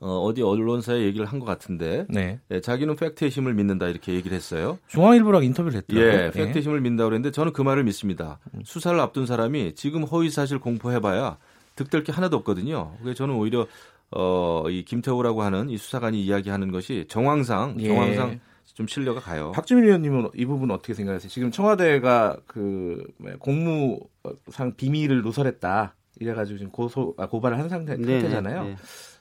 어, 0.00 0.20
어디 0.20 0.42
언론사에 0.42 1.00
얘기를 1.02 1.26
한 1.26 1.38
것 1.40 1.46
같은데 1.46 2.06
네. 2.08 2.38
예, 2.50 2.60
자기는 2.60 2.94
팩트의 2.96 3.30
힘을 3.30 3.54
믿는다 3.54 3.88
이렇게 3.88 4.14
얘기를 4.14 4.36
했어요. 4.36 4.78
중앙일보랑 4.88 5.42
인터뷰를 5.44 5.76
했더라고요. 5.78 6.12
예, 6.12 6.30
팩트의 6.30 6.62
힘을 6.64 6.80
믿는다 6.80 7.04
그랬는데 7.04 7.32
저는 7.32 7.52
그 7.52 7.62
말을 7.62 7.84
믿습니다. 7.84 8.38
수사를 8.64 8.98
앞둔 9.00 9.26
사람이 9.26 9.74
지금 9.74 10.04
허위 10.04 10.30
사실 10.30 10.58
공포해봐야 10.58 11.38
득될 11.76 12.04
게 12.04 12.12
하나도 12.12 12.36
없거든요. 12.38 12.96
그래서 13.02 13.14
저는 13.18 13.34
오히려 13.34 13.66
어, 14.10 14.64
이 14.70 14.84
김태호라고 14.84 15.42
하는 15.42 15.68
이 15.70 15.76
수사관이 15.76 16.22
이야기하는 16.22 16.70
것이 16.70 17.04
정황상 17.08 17.76
예. 17.80 17.88
정황상 17.88 18.40
좀 18.74 18.86
신뢰가 18.86 19.20
가요. 19.20 19.50
박주민 19.54 19.84
의원님은 19.84 20.30
이 20.36 20.46
부분 20.46 20.70
어떻게 20.70 20.94
생각하세요? 20.94 21.28
지금 21.28 21.50
청와대가 21.50 22.36
그 22.46 23.04
공무상 23.40 24.74
비밀을 24.76 25.22
누설했다. 25.22 25.94
이래가지고 26.20 26.58
지금 26.58 26.72
고소 26.72 27.14
아, 27.16 27.26
고발을 27.28 27.58
한 27.58 27.68
상태, 27.68 27.96
네, 27.96 28.20
상태잖아요. 28.20 28.62
네, 28.64 28.68
네. 28.70 28.76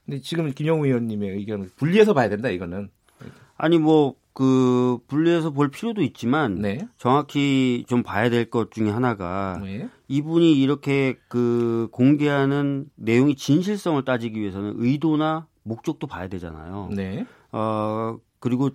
근데 0.08 0.20
지금 0.22 0.52
김영우 0.52 0.88
의원님의 0.88 1.30
의견은 1.30 1.70
분리해서 1.76 2.16
봐야 2.16 2.30
된다. 2.30 2.50
이거는. 2.50 2.90
아니 3.58 3.78
뭐 3.78 4.16
그 4.38 5.00
분리해서 5.08 5.50
볼 5.50 5.72
필요도 5.72 6.04
있지만 6.04 6.62
네. 6.62 6.78
정확히 7.00 7.84
좀 7.88 8.04
봐야 8.04 8.30
될 8.30 8.52
것 8.52 8.70
중에 8.70 8.88
하나가 8.92 9.60
네. 9.64 9.90
이분이 10.08 10.62
이렇게 10.62 11.18
그 11.28 11.88
공개하는 11.92 12.86
내용이 12.98 13.34
진실성을 13.36 14.06
따지기 14.06 14.40
위해서는 14.40 14.76
의도나 14.78 15.48
목적도 15.64 16.06
봐야 16.06 16.28
되잖아요. 16.28 16.92
네. 16.96 17.26
어 17.52 18.20
그리고 18.40 18.70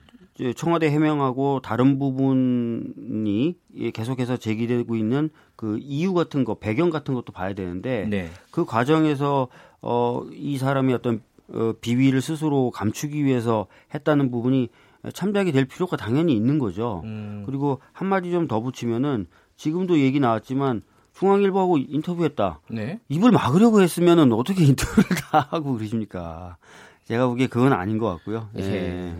청와대 0.57 0.91
해명하고 0.91 1.61
다른 1.63 2.01
부분이 2.01 3.57
계속해서 3.95 4.39
제기되고 4.39 4.97
있는 4.97 5.31
그 5.55 5.79
이유 5.81 6.13
같은 6.13 6.43
거, 6.43 6.57
배경 6.57 6.91
같은 6.91 7.15
것도 7.15 7.33
봐야 7.33 7.55
되는데 7.55 8.09
네. 8.11 8.31
그 8.51 8.65
과정에서 8.65 9.47
어 9.83 10.23
이 10.33 10.57
사람이 10.59 10.93
어떤 10.95 11.23
어, 11.53 11.73
비위를 11.81 12.21
스스로 12.23 12.71
감추기 12.71 13.25
위해서 13.25 13.67
했다는 13.95 14.31
부분이 14.31 14.69
참작이 15.13 15.51
될 15.53 15.65
필요가 15.67 15.97
당연히 15.97 16.35
있는 16.35 16.59
거죠. 16.59 17.03
음, 17.05 17.43
그리고 17.45 17.81
한마디 17.93 18.31
좀 18.31 18.47
더 18.49 18.61
붙이면은 18.61 19.27
지금도 19.57 19.99
얘기 20.01 20.21
나왔지만 20.21 20.83
중앙일보하고 21.15 21.79
인터뷰했다. 21.79 22.61
네. 22.71 23.01
입을 23.09 23.33
막으려고 23.33 23.83
했으면은 23.83 24.33
어떻게 24.33 24.65
인터뷰를 24.65 25.05
다 25.31 25.49
하고 25.51 25.75
그러십니까? 25.75 26.57
제가 27.05 27.27
보기에 27.27 27.49
그건 27.49 27.73
아닌 27.73 27.99
것 27.99 28.07
같고요. 28.09 28.49
예. 28.59 28.63
예. 28.63 29.15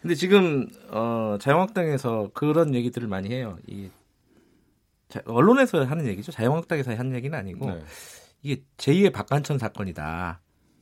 근데 0.00 0.14
지금 0.14 0.68
어, 0.90 1.36
자유한국당에서 1.40 2.30
그런 2.32 2.74
얘기들을 2.74 3.06
많이 3.08 3.28
해요. 3.30 3.58
이 3.66 3.90
자, 5.08 5.20
언론에서 5.26 5.84
하는 5.84 6.06
얘기죠. 6.06 6.30
자유한국당에서 6.32 6.92
하는 6.94 7.14
얘기는 7.14 7.36
아니고 7.36 7.66
네. 7.70 7.80
이게 8.42 8.62
제2의 8.76 9.12
박관천 9.12 9.58
사건이다. 9.58 10.40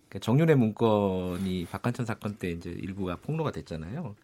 그러니까 0.08 0.18
정윤의 0.25 0.56
문건이 0.56 1.66
박관천 1.70 2.06
사건 2.06 2.37
때 2.37 2.50
이제 2.50 2.70
일부가 2.70 3.16
폭로가 3.16 3.50
됐잖아요. 3.50 4.14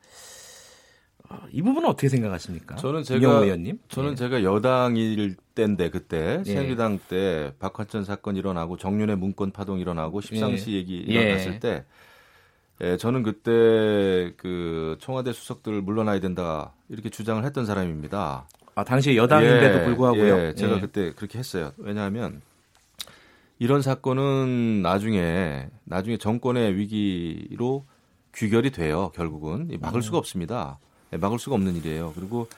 어, 1.28 1.38
이 1.52 1.62
부분은 1.62 1.88
어떻게 1.88 2.08
생각하십니까? 2.08 2.76
저는 2.76 3.04
제가 3.04 3.40
의원님. 3.40 3.78
저는 3.88 4.12
예. 4.12 4.14
제가 4.16 4.42
여당일 4.42 5.36
때인데 5.54 5.90
그때 5.90 6.40
예. 6.40 6.44
새누리당 6.44 6.98
때 7.08 7.52
박환천 7.58 8.04
사건 8.04 8.36
일어나고 8.36 8.76
정윤의 8.76 9.16
문건 9.16 9.52
파동 9.52 9.78
일어나고 9.78 10.20
십상시 10.20 10.72
예. 10.72 10.76
얘기 10.76 11.04
예. 11.08 11.12
일어났을 11.12 11.60
때 11.60 11.84
예, 12.82 12.96
저는 12.96 13.22
그때 13.22 14.32
그 14.36 14.96
청와대 15.00 15.32
수석들 15.32 15.82
물러나야 15.82 16.18
된다 16.18 16.72
이렇게 16.88 17.10
주장을 17.10 17.44
했던 17.44 17.66
사람입니다. 17.66 18.48
아, 18.74 18.84
당시에 18.84 19.16
여당인데도 19.16 19.80
예, 19.80 19.84
불구하고요. 19.84 20.38
예, 20.46 20.54
제가 20.54 20.76
예. 20.76 20.80
그때 20.80 21.12
그렇게 21.12 21.38
했어요. 21.38 21.72
왜냐하면 21.76 22.40
이런 23.60 23.82
사건은 23.82 24.80
나중에 24.80 25.68
나중에 25.84 26.16
정권의 26.16 26.76
위기로 26.76 27.84
귀결이 28.34 28.70
돼요. 28.70 29.12
결국은 29.14 29.70
막을 29.80 29.98
음. 29.98 30.00
수가 30.00 30.16
없습니다. 30.16 30.78
예, 31.12 31.18
막을 31.18 31.38
수가 31.38 31.56
없는 31.56 31.76
일이에요. 31.76 32.14
그리고 32.16 32.48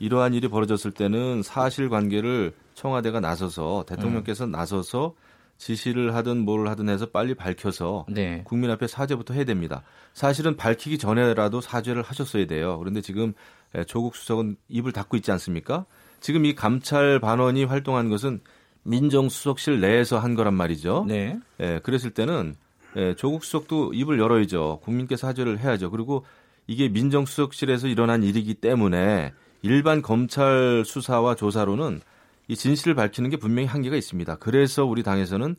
이러한 0.00 0.34
일이 0.34 0.48
벌어졌을 0.48 0.90
때는 0.90 1.42
사실관계를 1.44 2.52
청와대가 2.74 3.20
나서서 3.20 3.84
대통령께서 3.86 4.44
음. 4.44 4.50
나서서 4.50 5.14
지시를 5.56 6.16
하든 6.16 6.38
뭘 6.38 6.66
하든 6.66 6.88
해서 6.88 7.06
빨리 7.06 7.34
밝혀서 7.34 8.06
네. 8.08 8.42
국민 8.44 8.72
앞에 8.72 8.88
사죄부터 8.88 9.34
해야 9.34 9.44
됩니다. 9.44 9.84
사실은 10.14 10.56
밝히기 10.56 10.98
전에라도 10.98 11.60
사죄를 11.60 12.02
하셨어야 12.02 12.46
돼요. 12.46 12.76
그런데 12.78 13.02
지금 13.02 13.34
예, 13.76 13.84
조국 13.84 14.16
수석은 14.16 14.56
입을 14.68 14.90
닫고 14.90 15.16
있지 15.16 15.30
않습니까? 15.30 15.86
지금 16.18 16.44
이 16.44 16.56
감찰 16.56 17.20
반원이 17.20 17.64
활동한 17.64 18.08
것은 18.08 18.40
민정수석실 18.82 19.80
내에서 19.80 20.18
한 20.18 20.34
거란 20.34 20.54
말이죠. 20.54 21.04
네. 21.08 21.38
예, 21.60 21.80
그랬을 21.82 22.10
때는 22.10 22.54
예, 22.96 23.14
조국 23.14 23.44
수석도 23.44 23.92
입을 23.94 24.18
열어야죠. 24.18 24.80
국민께 24.82 25.16
사죄를 25.16 25.58
해야죠. 25.60 25.90
그리고 25.90 26.24
이게 26.66 26.88
민정수석실에서 26.88 27.88
일어난 27.88 28.22
일이기 28.22 28.54
때문에 28.54 29.32
일반 29.62 30.02
검찰 30.02 30.82
수사와 30.84 31.34
조사로는 31.34 32.00
이 32.48 32.56
진실을 32.56 32.94
밝히는 32.94 33.30
게 33.30 33.36
분명히 33.36 33.68
한계가 33.68 33.96
있습니다. 33.96 34.36
그래서 34.36 34.84
우리 34.84 35.02
당에서는 35.02 35.56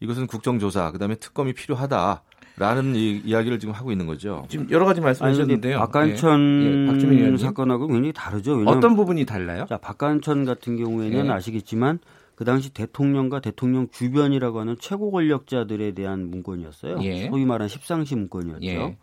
이것은 0.00 0.26
국정조사, 0.26 0.92
그다음에 0.92 1.16
특검이 1.16 1.52
필요하다 1.54 2.22
라는 2.56 2.94
이, 2.94 3.22
이야기를 3.24 3.58
지금 3.58 3.74
하고 3.74 3.90
있는 3.92 4.06
거죠. 4.06 4.46
지금 4.48 4.68
여러 4.70 4.84
가지 4.84 5.00
말씀하셨는데요. 5.00 5.78
박관천 5.78 6.62
예, 6.62 6.82
예, 6.82 6.86
박주민 6.86 7.18
의원님. 7.18 7.36
사건하고 7.38 7.86
굉장히 7.86 8.12
다르죠. 8.12 8.52
왜냐하면 8.52 8.78
어떤 8.78 8.96
부분이 8.96 9.24
달라요? 9.26 9.66
자, 9.68 9.78
박관천 9.78 10.44
같은 10.44 10.76
경우에는 10.76 11.26
예. 11.26 11.30
아시겠지만 11.30 11.98
그 12.38 12.44
당시 12.44 12.72
대통령과 12.72 13.40
대통령 13.40 13.88
주변이라고 13.90 14.60
하는 14.60 14.76
최고 14.78 15.10
권력자들에 15.10 15.90
대한 15.90 16.30
문건이었어요. 16.30 16.98
예. 17.02 17.28
소위 17.28 17.44
말하는 17.44 17.66
십상시 17.66 18.14
문건이었죠. 18.14 18.64
예. 18.64 18.96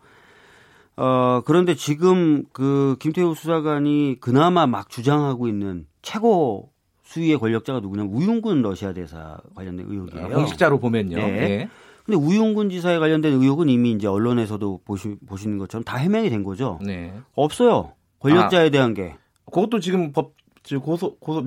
어, 0.96 1.42
그런데 1.44 1.74
지금 1.74 2.44
그 2.54 2.96
김태우 2.98 3.34
수사관이 3.34 4.16
그나마 4.20 4.66
막 4.66 4.88
주장하고 4.88 5.48
있는 5.48 5.86
최고 6.00 6.70
수위의 7.02 7.36
권력자가 7.36 7.80
누구냐면 7.80 8.14
우윤근 8.14 8.62
러시아 8.62 8.94
대사 8.94 9.36
관련된 9.54 9.84
의혹이에요. 9.86 10.24
아, 10.24 10.28
공식자로 10.30 10.78
보면요. 10.78 11.18
네. 11.18 11.26
예. 11.26 11.68
근데 12.06 12.16
우윤근 12.16 12.70
지사에 12.70 12.98
관련된 12.98 13.34
의혹은 13.34 13.68
이미 13.68 13.92
이제 13.92 14.06
언론에서도 14.06 14.80
보시, 14.86 15.14
보시는 15.26 15.58
것처럼 15.58 15.84
다 15.84 15.98
해명이 15.98 16.30
된 16.30 16.42
거죠. 16.42 16.78
네. 16.80 17.12
없어요. 17.34 17.92
권력자에 18.20 18.70
대한 18.70 18.94
게. 18.94 19.14
그것도 19.44 19.80
지금 19.80 20.12
법 20.12 20.32
지금 20.66 20.82
고소 20.82 21.16
고소 21.16 21.42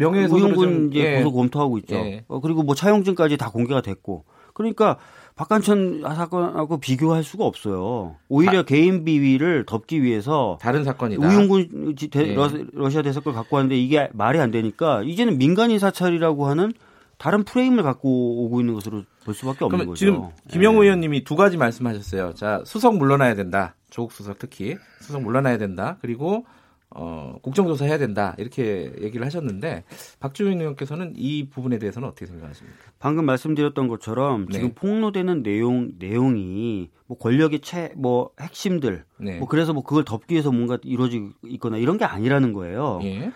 좀, 0.66 0.90
이제 0.92 1.00
예. 1.00 1.18
고소 1.24 1.36
검토하고 1.36 1.78
있죠. 1.80 1.96
예. 1.96 2.24
어, 2.28 2.40
그리고 2.40 2.64
뭐 2.64 2.74
차용증까지 2.74 3.38
다 3.38 3.50
공개가 3.52 3.82
됐고. 3.82 4.24
그러니까 4.54 4.98
박관천 5.36 6.02
사건하고 6.02 6.80
비교할 6.80 7.24
수가 7.24 7.46
없어요. 7.46 8.16
오히려 8.28 8.64
개인 8.64 9.06
비위를 9.06 9.66
덮기 9.66 10.02
위해서 10.04 10.58
다른 10.62 10.84
사건이다. 10.84 11.22
대- 12.12 12.30
예. 12.30 12.34
러- 12.34 12.50
러시아 12.74 13.02
대사걸 13.02 13.34
갖고 13.34 13.56
왔는데 13.58 13.78
이게 13.78 14.10
말이 14.14 14.40
안 14.40 14.52
되니까 14.52 15.04
이제는 15.04 15.38
민간인 15.38 15.80
사찰이라고 15.80 16.48
하는 16.48 16.74
다른 17.18 17.44
프레임을 17.44 17.84
갖고 17.84 18.46
오고 18.46 18.60
있는 18.62 18.74
것으로 18.74 19.04
볼 19.26 19.34
수밖에 19.34 19.66
없는 19.66 19.80
거죠. 19.86 19.96
지금 19.96 20.24
김영우 20.50 20.82
예. 20.84 20.88
의원님이 20.88 21.24
두 21.26 21.36
가지 21.36 21.58
말씀하셨어요. 21.58 22.34
자, 22.34 22.62
수석 22.66 22.98
물러나야 22.98 23.36
된다. 23.36 23.76
조국 23.90 24.12
수석 24.12 24.40
특히 24.40 24.76
수석 25.02 25.22
물러나야 25.24 25.58
된다. 25.58 25.98
그리고 26.02 26.46
어, 26.92 27.38
국정조사 27.44 27.86
해야 27.86 27.98
된다. 27.98 28.36
이렇게 28.40 28.92
얘기를 29.00 29.26
하셨는데 29.26 29.84
박주민 30.20 30.60
의원께서는 30.60 31.14
이 31.16 31.48
부분에 31.50 31.78
대해서는 31.78 32.08
어떻게 32.08 32.26
생각하십니까? 32.26 32.78
방금 32.98 33.26
말씀드렸던 33.26 33.88
것처럼 33.88 34.48
네. 34.48 34.54
지금 34.54 34.74
폭로되는 34.74 35.44
내용 35.44 35.92
내용이 36.00 36.90
뭐 37.06 37.18
권력의 37.18 37.60
채뭐 37.60 38.32
핵심들 38.40 39.06
네. 39.18 39.38
뭐 39.38 39.48
그래서 39.48 39.74
뭐 39.74 39.84
그걸 39.84 40.04
덮기 40.04 40.34
위해서 40.34 40.52
뭔가 40.52 40.80
이루어지고 40.84 41.30
있거나 41.46 41.78
이런 41.78 41.98
게 41.98 42.06
아니라는 42.06 42.54
거예요. 42.54 43.00
예. 43.04 43.32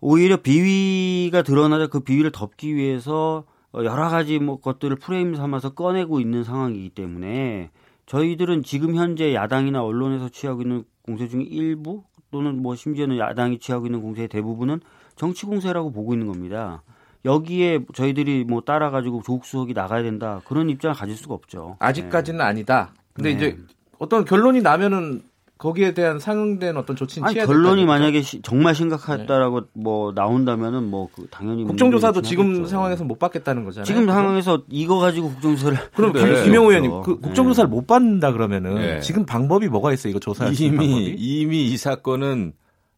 오히려 0.00 0.38
비위가 0.38 1.42
드러나자 1.42 1.86
그 1.86 2.00
비위를 2.00 2.32
덮기 2.32 2.74
위해서 2.74 3.44
어, 3.72 3.84
여러 3.84 4.08
가지 4.08 4.38
뭐 4.38 4.60
것들을 4.60 4.96
프레임 4.96 5.36
삼아서 5.36 5.74
꺼내고 5.74 6.20
있는 6.20 6.42
상황이기 6.42 6.90
때문에 6.90 7.70
저희들은 8.06 8.62
지금 8.62 8.96
현재 8.96 9.34
야당이나 9.34 9.84
언론에서 9.84 10.30
취하고 10.30 10.62
있는 10.62 10.84
공세 11.02 11.28
중에 11.28 11.42
일부 11.42 12.04
또는 12.30 12.62
뭐 12.62 12.74
심지어는 12.74 13.18
야당이 13.18 13.58
취하고 13.58 13.86
있는 13.86 14.00
공세의 14.02 14.28
대부분은 14.28 14.80
정치 15.16 15.46
공세라고 15.46 15.90
보고 15.92 16.12
있는 16.12 16.26
겁니다. 16.26 16.82
여기에 17.24 17.86
저희들이 17.94 18.44
뭐 18.44 18.60
따라가지고 18.60 19.22
조국 19.24 19.44
수석이 19.44 19.74
나가야 19.74 20.02
된다 20.02 20.40
그런 20.44 20.70
입장을 20.70 20.94
가질 20.94 21.16
수가 21.16 21.34
없죠. 21.34 21.76
아직까지는 21.80 22.40
아니다. 22.40 22.92
근데 23.12 23.30
네. 23.30 23.36
이제 23.36 23.58
어떤 23.98 24.24
결론이 24.24 24.62
나면은 24.62 25.22
거기에 25.58 25.92
대한 25.92 26.20
상응된 26.20 26.76
어떤 26.76 26.94
조치는 26.94 27.26
아니 27.26 27.34
취해야 27.34 27.46
결론이? 27.46 27.84
만약에 27.84 28.22
시- 28.22 28.40
정말 28.42 28.74
심각하다라고 28.76 29.62
뭐 29.74 30.12
나온다면은 30.12 30.84
뭐 30.88 31.08
그 31.14 31.26
당연히 31.30 31.64
국정조사도 31.64 32.22
지금 32.22 32.50
하겠죠. 32.50 32.66
상황에서 32.68 33.02
못 33.04 33.18
받겠다는 33.18 33.64
거잖아요. 33.64 33.84
지금? 33.84 34.06
상황에서 34.06 34.62
이거 34.70 34.98
가지고 34.98 35.30
국정조사를 35.30 35.76
그럼. 35.96 36.12
김- 36.12 36.44
김영우 36.44 36.68
의원님. 36.70 37.02
그 37.02 37.18
국정조사를 37.20 37.68
못 37.68 37.86
받는다 37.88 38.30
그러면은 38.32 38.76
네. 38.76 39.00
지금 39.00 39.26
방법이 39.26 39.66
뭐가 39.68 39.92
있어 39.92 40.08
요 40.08 40.10
이거 40.10 40.20
조사할 40.20 40.54
수 40.54 40.62
있는 40.62 40.82
이미 40.82 40.94
방법이? 40.94 41.16
이미 41.18 41.66
이 41.66 41.76
사건은 41.76 42.52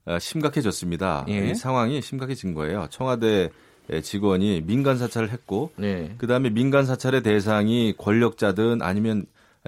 어, 0.06 0.18
심각해졌습니다. 0.18 1.24
예. 1.28 1.50
이 1.50 1.54
상황이 1.54 2.02
심각해진 2.02 2.52
거예요. 2.54 2.86
청와대 2.90 3.48
직원이 4.02 4.62
민간 4.64 4.98
사찰을 4.98 5.30
했고 5.30 5.72
네. 5.76 6.14
그다음에 6.18 6.50
민간 6.50 6.84
사찰의 6.84 7.22
대상이 7.22 7.94
권력자든 7.96 8.82
아니면 8.82 9.24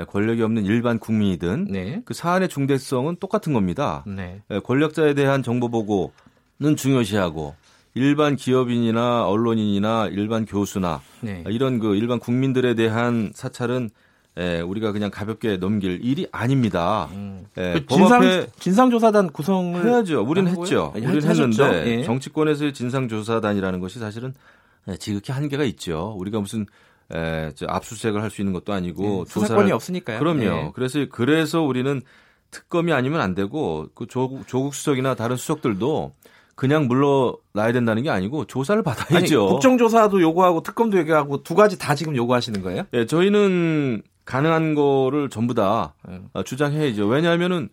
권력이 0.09 0.43
없는 0.43 0.65
일반 0.65 0.99
국민이든 0.99 1.67
네. 1.71 2.03
그 2.05 2.15
사안의 2.15 2.49
중대성은 2.49 3.17
똑같은 3.21 3.53
겁니다. 3.53 4.05
네. 4.07 4.41
예, 4.51 4.59
권력자에 4.61 5.15
대한 5.15 5.43
정보 5.43 5.69
보고는 5.69 6.77
중요시하고 6.77 7.55
일반 7.95 8.37
기업인이나 8.37 9.27
언론인이나 9.29 10.09
일반 10.09 10.47
교수나 10.47 11.03
네. 11.21 11.45
이런 11.49 11.79
그 11.79 11.95
일반 11.95 12.19
국민들에 12.19 12.75
대한 12.75 13.33
사찰은 13.35 13.91
예, 14.39 14.61
우리가 14.61 14.93
그냥 14.93 15.11
가볍게 15.11 15.59
넘길 15.59 16.03
일이 16.03 16.27
아닙니다. 16.33 17.11
예, 17.59 17.75
그법 17.75 17.99
진상 17.99 18.47
진상조사단 18.59 19.29
구성을 19.31 19.85
해야죠. 19.85 20.23
우리는? 20.23 20.51
했죠. 20.51 20.91
아니, 20.97 21.05
우리는 21.05 21.29
하셨죠? 21.29 21.65
했는데 21.65 21.99
예. 21.99 22.03
정치권에서의 22.03 22.73
진상조사단이라는 22.73 23.81
것이 23.81 23.99
사실은 23.99 24.33
예, 24.89 24.97
지극히 24.97 25.33
한계가 25.33 25.65
있죠. 25.65 26.15
우리가 26.17 26.41
무슨 26.41 26.65
에, 27.15 27.51
저 27.55 27.67
압수수색을 27.69 28.23
할 28.23 28.31
수 28.31 28.41
있는 28.41 28.53
것도 28.53 28.73
아니고 28.73 29.25
네, 29.27 29.31
수사권이 29.31 29.71
조사를- 29.71 29.75
없으니까요. 29.75 30.19
그럼요. 30.19 30.43
예. 30.43 30.71
그래서 30.75 31.05
그래서 31.11 31.61
우리는 31.63 32.01
특검이 32.51 32.93
아니면 32.93 33.21
안 33.21 33.35
되고 33.35 33.87
그 33.95 34.07
조국, 34.07 34.47
조국 34.47 34.75
수석이나 34.75 35.15
다른 35.15 35.37
수석들도 35.37 36.13
그냥 36.55 36.87
물러나야 36.87 37.73
된다는 37.73 38.03
게 38.03 38.11
아니고 38.11 38.45
조사를 38.47 38.83
아니, 38.87 38.97
받아야죠. 38.97 39.47
국정조사도 39.47 40.21
요구하고 40.21 40.63
특검도 40.63 40.99
얘기하고 40.99 41.43
두 41.43 41.55
가지 41.55 41.79
다 41.79 41.95
지금 41.95 42.15
요구하시는 42.15 42.61
거예요? 42.63 42.85
예, 42.93 43.07
저희는 43.07 44.03
가능한 44.27 44.75
거를 44.75 45.29
전부 45.31 45.55
다 45.55 45.95
예. 46.11 46.21
어, 46.35 46.43
주장해야죠. 46.43 47.07
왜냐하면은 47.07 47.69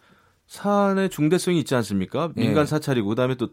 사안의 0.47 1.09
중대성이 1.09 1.59
있지 1.59 1.75
않습니까? 1.75 2.31
예. 2.37 2.41
민간 2.41 2.65
사찰이고 2.65 3.07
그다음에 3.09 3.35
또 3.35 3.49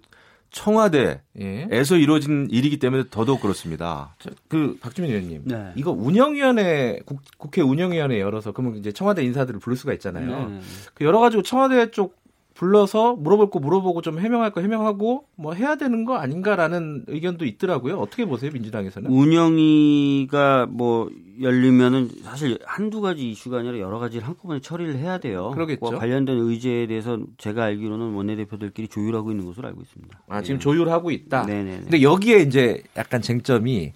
청와대에서 0.51 1.27
예. 1.41 2.01
이루어진 2.01 2.49
일이기 2.51 2.79
때문에 2.79 3.05
더더욱 3.11 3.41
그렇습니다. 3.41 4.15
저, 4.19 4.31
그 4.49 4.79
박주민 4.81 5.11
의원님, 5.11 5.43
네. 5.45 5.73
이거 5.77 5.91
운영위원회 5.91 7.01
국, 7.05 7.21
국회 7.39 7.63
운영위원회 7.63 8.21
열어서 8.21 8.53
그러면 8.53 8.79
이제 8.79 8.93
청와대 8.93 9.23
인사들을 9.25 9.61
부를 9.61 9.77
수가 9.77 9.93
있잖아요. 9.95 10.49
네. 10.49 10.61
그 10.95 11.05
여러 11.05 11.21
가지고 11.21 11.43
청와대 11.43 11.91
쪽 11.91 12.17
불러서 12.57 13.17
물어볼 13.17 13.51
거 13.51 13.59
물어보고 13.59 14.01
좀 14.01 14.19
해명할 14.19 14.51
거 14.51 14.63
해명하고 14.63 15.27
뭐 15.37 15.53
해야 15.53 15.77
되는 15.77 16.05
거 16.07 16.17
아닌가라는 16.17 17.05
의견도 17.07 17.45
있더라고요. 17.45 17.99
어떻게 17.99 18.25
보세요, 18.25 18.51
민주당에서는? 18.53 19.11
운영위가 19.11 20.67
뭐 20.71 21.11
열리면은 21.43 22.09
사실 22.23 22.59
한두 22.65 23.03
가지 23.03 23.31
이슈가 23.31 23.59
아니라 23.59 23.79
여러 23.79 23.99
가지를 23.99 24.27
한꺼번에 24.27 24.61
처리를 24.61 24.97
해야 24.97 25.19
돼요. 25.19 25.51
그러겠죠. 25.51 25.99
관련된 25.99 26.39
의제에 26.39 26.87
대해서 26.87 27.19
제가 27.37 27.65
알기로는 27.65 28.15
원내대표들끼리 28.15 28.89
조율하고 28.89 29.33
있는 29.33 29.45
것으로 29.45 29.69
알고 29.69 29.83
있습니다. 29.83 30.23
아, 30.27 30.41
지금 30.41 30.57
예. 30.57 30.61
조율하고 30.61 31.11
있다. 31.11 31.45
네 31.45 31.63
네. 31.63 31.79
근데 31.83 32.01
여기에 32.01 32.39
이제 32.39 32.83
약간 32.97 33.21
쟁점이 33.21 33.93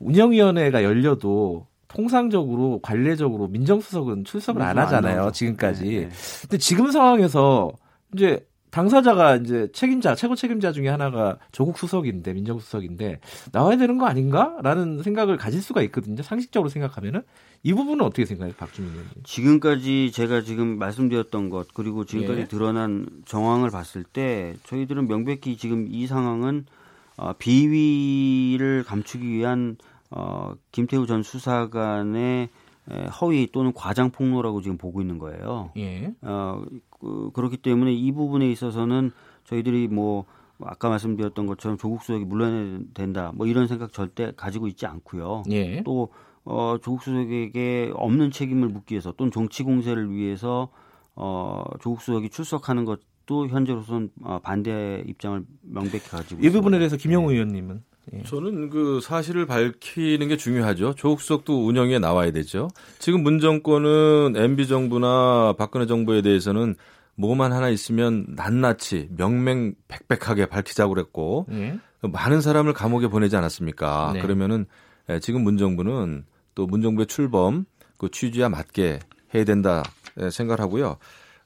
운영위원회가 0.00 0.84
열려도 0.84 1.66
통상적으로 1.88 2.80
관례적으로 2.82 3.48
민정수석은 3.48 4.24
출석을 4.24 4.60
안안 4.60 4.84
하잖아요 4.84 5.16
나오죠. 5.16 5.32
지금까지. 5.32 5.84
네, 5.84 5.90
네. 6.00 6.08
근데 6.42 6.58
지금 6.58 6.90
상황에서 6.90 7.72
이제 8.14 8.46
당사자가 8.72 9.36
이제 9.36 9.68
책임자 9.72 10.14
최고 10.14 10.34
책임자 10.34 10.72
중에 10.72 10.88
하나가 10.88 11.38
조국 11.52 11.76
수석인데 11.76 12.32
민정수석인데 12.32 13.20
나와야 13.52 13.76
되는 13.76 13.98
거 13.98 14.06
아닌가라는 14.06 15.02
생각을 15.02 15.36
가질 15.36 15.60
수가 15.60 15.82
있거든요. 15.82 16.22
상식적으로 16.22 16.70
생각하면은 16.70 17.22
이 17.62 17.74
부분은 17.74 18.04
어떻게 18.04 18.24
생각해요, 18.24 18.54
박주민 18.56 18.90
의원님? 18.92 19.12
지금까지 19.24 20.10
제가 20.12 20.40
지금 20.40 20.78
말씀드렸던 20.78 21.50
것 21.50 21.68
그리고 21.74 22.06
지금까지 22.06 22.40
예. 22.40 22.44
드러난 22.46 23.06
정황을 23.26 23.70
봤을 23.70 24.04
때 24.04 24.54
저희들은 24.64 25.06
명백히 25.06 25.58
지금 25.58 25.86
이 25.90 26.06
상황은 26.06 26.64
어, 27.18 27.34
비위를 27.34 28.84
감추기 28.84 29.28
위한 29.28 29.76
어, 30.10 30.54
김태우 30.72 31.06
전 31.06 31.22
수사관의 31.22 32.48
에, 32.90 33.04
허위 33.20 33.48
또는 33.52 33.72
과장 33.74 34.10
폭로라고 34.10 34.62
지금 34.62 34.78
보고 34.78 35.02
있는 35.02 35.18
거예요. 35.18 35.72
예. 35.76 36.12
어, 36.22 36.62
그, 37.02 37.30
그렇기 37.34 37.56
때문에 37.58 37.92
이 37.92 38.12
부분에 38.12 38.50
있어서는 38.50 39.10
저희들이 39.44 39.88
뭐 39.88 40.24
아까 40.60 40.88
말씀드렸던 40.88 41.46
것처럼 41.46 41.76
조국 41.76 42.02
수석이 42.02 42.24
물러나야 42.24 42.78
된다 42.94 43.32
뭐 43.34 43.46
이런 43.46 43.66
생각 43.66 43.92
절대 43.92 44.32
가지고 44.36 44.68
있지 44.68 44.86
않고요. 44.86 45.42
예. 45.50 45.82
또 45.82 46.10
어, 46.44 46.76
조국 46.80 47.02
수석에게 47.02 47.92
없는 47.94 48.30
책임을 48.30 48.68
묻기 48.68 48.94
위해서 48.94 49.12
또는 49.12 49.32
정치 49.32 49.64
공세를 49.64 50.10
위해서 50.12 50.68
어, 51.16 51.64
조국 51.80 52.00
수석이 52.00 52.30
출석하는 52.30 52.84
것도 52.84 53.48
현재로서는 53.48 54.10
어, 54.22 54.38
반대 54.40 55.02
입장을 55.06 55.44
명백히 55.62 56.08
가지고 56.08 56.40
이 56.40 56.44
부분에 56.44 56.76
있습니다. 56.76 56.78
대해서 56.78 56.96
김영우 56.96 57.32
의원님은 57.32 57.82
예. 58.14 58.22
저는 58.24 58.70
그 58.70 59.00
사실을 59.00 59.46
밝히는 59.46 60.28
게 60.28 60.36
중요하죠. 60.36 60.94
조국 60.94 61.20
수석도 61.20 61.66
운영에 61.66 61.98
나와야 61.98 62.32
되죠. 62.32 62.68
지금 62.98 63.22
문 63.22 63.38
정권은 63.38 64.34
MB 64.36 64.66
정부나 64.66 65.54
박근혜 65.56 65.86
정부에 65.86 66.20
대해서는 66.22 66.74
뭐만 67.14 67.52
하나 67.52 67.68
있으면 67.68 68.26
낱낱이 68.36 69.10
명명백백하게 69.16 70.46
밝히자고 70.46 70.94
그랬고 70.94 71.46
예. 71.52 71.78
많은 72.00 72.40
사람을 72.40 72.72
감옥에 72.72 73.06
보내지 73.08 73.36
않았습니까? 73.36 74.12
네. 74.14 74.20
그러면은 74.20 74.66
예, 75.08 75.20
지금 75.20 75.42
문 75.44 75.56
정부는 75.56 76.24
또 76.54 76.66
문 76.66 76.82
정부의 76.82 77.06
출범 77.06 77.64
그 77.98 78.10
취지와 78.10 78.48
맞게 78.48 78.98
해야 79.34 79.44
된다 79.44 79.82
예, 80.20 80.30
생각하고요. 80.30 80.96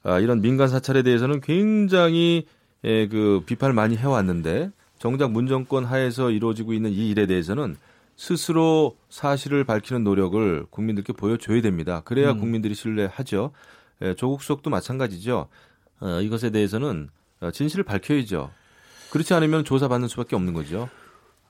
아, 0.03 0.19
이런 0.19 0.41
민간 0.41 0.67
사찰에 0.67 1.03
대해서는 1.03 1.41
굉장히 1.41 2.45
예, 2.83 3.07
그 3.07 3.43
비판을 3.45 3.73
많이 3.73 3.95
해왔는데 3.95 4.71
정작 4.99 5.31
문 5.31 5.47
정권 5.47 5.85
하에서 5.85 6.31
이루어지고 6.31 6.73
있는 6.73 6.91
이 6.91 7.09
일에 7.09 7.25
대해서는 7.25 7.77
스스로 8.15 8.97
사실을 9.09 9.63
밝히는 9.63 10.03
노력을 10.03 10.65
국민들께 10.69 11.13
보여줘야 11.13 11.61
됩니다. 11.61 12.01
그래야 12.03 12.31
음. 12.31 12.39
국민들이 12.39 12.73
신뢰하죠. 12.73 13.51
예, 14.01 14.15
조국 14.15 14.41
수석도 14.41 14.69
마찬가지죠. 14.69 15.47
어, 15.99 16.21
이것에 16.21 16.49
대해서는 16.49 17.09
어, 17.41 17.51
진실을 17.51 17.83
밝혀야죠. 17.83 18.49
그렇지 19.11 19.33
않으면 19.33 19.63
조사받는 19.63 20.07
수밖에 20.07 20.35
없는 20.35 20.53
거죠. 20.53 20.89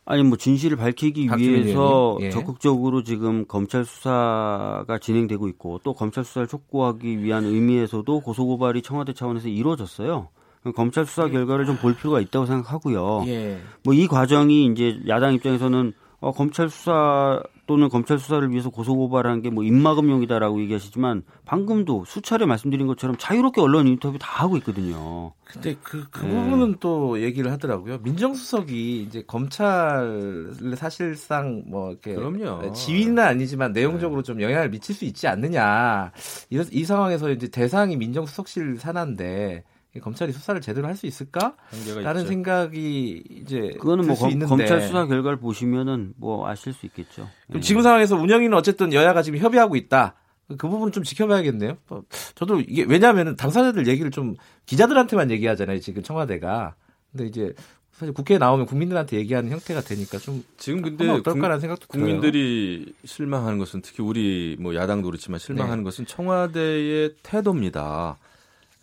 아니 0.05 0.23
뭐 0.23 0.37
진실을 0.37 0.77
밝히기 0.77 1.29
위해서 1.37 2.17
예. 2.21 2.29
적극적으로 2.29 3.03
지금 3.03 3.45
검찰 3.45 3.83
수사가 3.83 4.99
진행되고 5.01 5.49
있고 5.49 5.81
또 5.83 5.93
검찰 5.93 6.23
수사를 6.23 6.47
촉구하기 6.47 7.21
위한 7.21 7.43
의미에서도 7.43 8.21
고소고발이 8.21 8.83
청와대 8.83 9.13
차원에서 9.13 9.49
이루어졌어요. 9.49 10.29
검찰 10.73 11.05
수사 11.05 11.27
결과를 11.29 11.65
좀 11.65 11.77
볼 11.77 11.95
필요가 11.95 12.19
있다고 12.19 12.45
생각하고요. 12.45 13.25
예. 13.27 13.59
뭐이 13.83 14.07
과정이 14.07 14.65
이제 14.65 14.99
야당 15.07 15.33
입장에서는 15.35 15.93
어, 16.19 16.31
검찰 16.31 16.67
수사 16.69 17.39
또는 17.67 17.89
검찰 17.89 18.17
수사를 18.17 18.49
위해서 18.49 18.69
고소고발한 18.71 19.41
게 19.43 19.49
뭐 19.51 19.63
입막음용이다라고 19.63 20.61
얘기하시지만 20.61 21.21
방금도 21.45 22.05
수차례 22.05 22.45
말씀드린 22.47 22.87
것처럼 22.87 23.17
자유롭게 23.19 23.61
언론 23.61 23.87
인터뷰 23.87 24.17
다 24.17 24.43
하고 24.43 24.57
있거든요. 24.57 25.33
근데 25.43 25.75
그, 25.83 26.07
그 26.09 26.25
네. 26.25 26.29
부분은 26.31 26.77
또 26.79 27.21
얘기를 27.21 27.51
하더라고요. 27.51 27.99
민정수석이 27.99 29.03
이제 29.03 29.23
검찰 29.27 30.49
사실상 30.75 31.63
뭐 31.67 31.91
이렇게 31.91 32.15
그럼요. 32.15 32.71
지위는 32.73 33.19
아니지만 33.19 33.71
내용적으로 33.73 34.23
좀 34.23 34.41
영향을 34.41 34.69
미칠 34.71 34.95
수 34.95 35.05
있지 35.05 35.27
않느냐. 35.27 36.11
이, 36.49 36.63
이 36.71 36.83
상황에서 36.83 37.29
이제 37.29 37.47
대상이 37.47 37.95
민정수석실 37.97 38.77
산하인데 38.79 39.63
검찰이 40.01 40.31
수사를 40.31 40.59
제대로 40.61 40.87
할 40.87 40.95
수 40.95 41.05
있을까? 41.07 41.55
있죠. 41.73 42.25
생각이 42.25 43.23
이제 43.29 43.71
그거는 43.79 44.07
뭐 44.07 44.15
검, 44.15 44.31
있는데. 44.31 44.47
검찰 44.49 44.81
수사 44.81 45.05
결과를 45.05 45.39
보시면은 45.39 46.13
뭐 46.17 46.47
아실 46.47 46.73
수 46.73 46.85
있겠죠. 46.85 47.27
그럼 47.47 47.57
예. 47.57 47.59
지금 47.61 47.81
상황에서 47.81 48.15
운영위는 48.15 48.57
어쨌든 48.57 48.93
여야가 48.93 49.21
지금 49.21 49.39
협의하고 49.39 49.75
있다. 49.75 50.15
그 50.57 50.69
부분은 50.69 50.91
좀 50.91 51.03
지켜봐야겠네요. 51.03 51.77
어, 51.89 52.01
저도 52.35 52.61
이게 52.61 52.85
왜냐하면 52.87 53.35
당사자들 53.35 53.87
얘기를 53.87 54.11
좀 54.11 54.35
기자들한테만 54.65 55.29
얘기하잖아요. 55.31 55.79
지금 55.79 56.03
청와대가. 56.03 56.75
근데 57.11 57.25
이제 57.25 57.53
사실 57.91 58.13
국회에 58.13 58.37
나오면 58.37 58.67
국민들한테 58.67 59.17
얘기하는 59.17 59.49
형태가 59.49 59.81
되니까 59.81 60.19
좀 60.19 60.43
지금 60.57 60.81
근데 60.83 61.09
어떨까라는 61.09 61.59
생각도 61.59 61.87
들어요. 61.87 62.05
국민들이 62.05 62.93
실망하는 63.03 63.57
것은 63.57 63.81
특히 63.81 64.03
우리 64.03 64.55
뭐 64.59 64.75
야당도 64.75 65.07
그렇지만 65.07 65.39
실망하는 65.39 65.79
네. 65.79 65.83
것은 65.83 66.05
청와대의 66.05 67.15
태도입니다. 67.23 68.17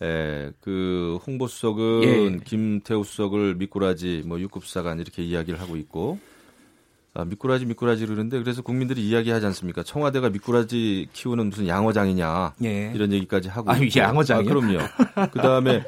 예, 0.01 0.51
그 0.59 1.19
홍보 1.25 1.47
수석은 1.47 2.03
예. 2.03 2.37
김태우 2.43 3.03
수석을 3.03 3.55
미꾸라지 3.55 4.23
뭐 4.25 4.39
육급사관 4.39 4.99
이렇게 4.99 5.23
이야기를 5.23 5.59
하고 5.59 5.77
있고 5.77 6.19
아, 7.13 7.23
미꾸라지 7.23 7.65
미꾸라지 7.65 8.05
그러는데 8.05 8.39
그래서 8.39 8.61
국민들이 8.61 9.07
이야기하지 9.07 9.45
않습니까? 9.45 9.83
청와대가 9.83 10.29
미꾸라지 10.29 11.07
키우는 11.13 11.47
무슨 11.47 11.67
양어장이냐 11.67 12.55
예. 12.65 12.91
이런 12.93 13.13
얘기까지 13.13 13.47
하고 13.47 13.71
아. 13.71 13.77
양어장이요? 13.95 14.51
아, 14.51 14.53
그럼요. 14.53 14.79
그다음에 15.31 15.85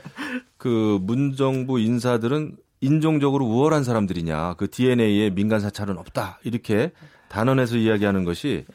그 0.57 0.99
문정부 1.01 1.79
인사들은 1.79 2.55
인종적으로 2.79 3.45
우월한 3.45 3.83
사람들이냐 3.83 4.53
그 4.53 4.69
DNA에 4.69 5.31
민간 5.31 5.59
사찰은 5.59 5.97
없다 5.97 6.39
이렇게 6.45 6.91
단언해서 7.27 7.75
이야기하는 7.75 8.23
것이 8.23 8.65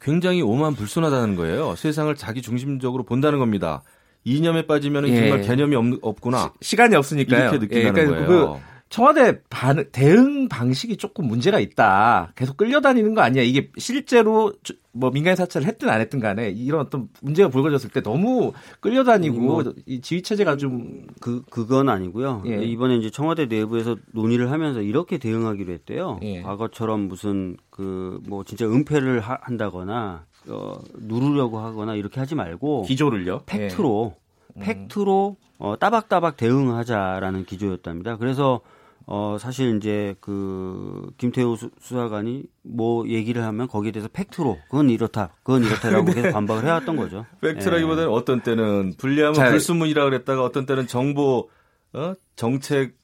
굉장히 0.00 0.40
오만불순하다는 0.40 1.36
거예요. 1.36 1.76
세상을 1.76 2.14
자기 2.16 2.40
중심적으로 2.40 3.02
본다는 3.02 3.38
겁니다. 3.38 3.82
이념에 4.24 4.66
빠지면 4.66 5.08
예. 5.08 5.16
정말 5.20 5.40
개념이 5.42 5.76
없, 5.76 5.84
없구나 6.02 6.52
시, 6.60 6.76
간이 6.76 6.94
없으니까요. 6.96 7.50
이렇게 7.50 7.58
느낀다는 7.58 7.88
예, 7.88 7.92
그러니까 8.06 8.26
거예요. 8.26 8.52
그 8.54 8.70
청와대 8.90 9.40
반, 9.48 9.84
대응 9.92 10.48
방식이 10.48 10.96
조금 10.96 11.26
문제가 11.28 11.60
있다. 11.60 12.32
계속 12.34 12.56
끌려다니는 12.56 13.14
거 13.14 13.20
아니야. 13.20 13.40
이게 13.44 13.70
실제로 13.78 14.52
주- 14.64 14.74
뭐 14.92 15.12
민간 15.12 15.36
사찰을 15.36 15.64
했든 15.68 15.88
안 15.88 16.00
했든 16.00 16.18
간에 16.18 16.50
이런 16.50 16.80
어떤 16.80 17.08
문제가 17.22 17.48
불거졌을 17.50 17.90
때 17.90 18.02
너무 18.02 18.52
끌려다니고 18.80 19.38
뭐 19.40 19.62
이 19.86 20.00
지휘 20.00 20.22
체제가 20.22 20.56
좀 20.56 21.06
그 21.20 21.42
그건 21.50 21.88
아니고요. 21.88 22.42
예. 22.46 22.64
이번에 22.64 22.96
이제 22.96 23.10
청와대 23.10 23.46
내부에서 23.46 23.96
논의를 24.12 24.50
하면서 24.50 24.82
이렇게 24.82 25.18
대응하기로 25.18 25.72
했대요. 25.72 26.18
예. 26.24 26.42
과거처럼 26.42 27.02
무슨 27.06 27.56
그 27.70 28.18
뭐 28.26 28.42
진짜 28.42 28.66
은폐를 28.66 29.20
하- 29.20 29.38
한다거나 29.42 30.24
어, 30.48 30.78
누르려고 30.98 31.58
하거나 31.58 31.94
이렇게 31.94 32.20
하지 32.20 32.34
말고 32.34 32.82
기조를요. 32.82 33.42
예. 33.42 33.46
팩트로 33.46 34.14
팩트로 34.58 35.36
어, 35.58 35.76
따박따박 35.78 36.36
대응하자라는 36.36 37.44
기조였답니다. 37.44 38.16
그래서 38.16 38.60
어 39.06 39.38
사실 39.40 39.76
이제 39.76 40.14
그 40.20 41.10
김태우 41.16 41.56
수, 41.56 41.70
수사관이 41.80 42.44
뭐 42.62 43.08
얘기를 43.08 43.42
하면 43.42 43.66
거기에 43.66 43.90
대해서 43.90 44.08
팩트로 44.12 44.58
그건 44.66 44.88
이렇다, 44.88 45.34
그건 45.42 45.64
이렇다라고 45.64 46.04
계속 46.12 46.30
반박을 46.30 46.64
해왔던 46.64 46.96
거죠. 46.96 47.26
팩트라기보다는 47.40 48.08
어떤 48.08 48.40
때는 48.40 48.94
불리하면 48.98 49.34
자, 49.34 49.50
불순문이라 49.50 50.04
그랬다가 50.04 50.44
어떤 50.44 50.64
때는 50.64 50.86
정보 50.86 51.48
어? 51.92 52.14
정책 52.36 52.99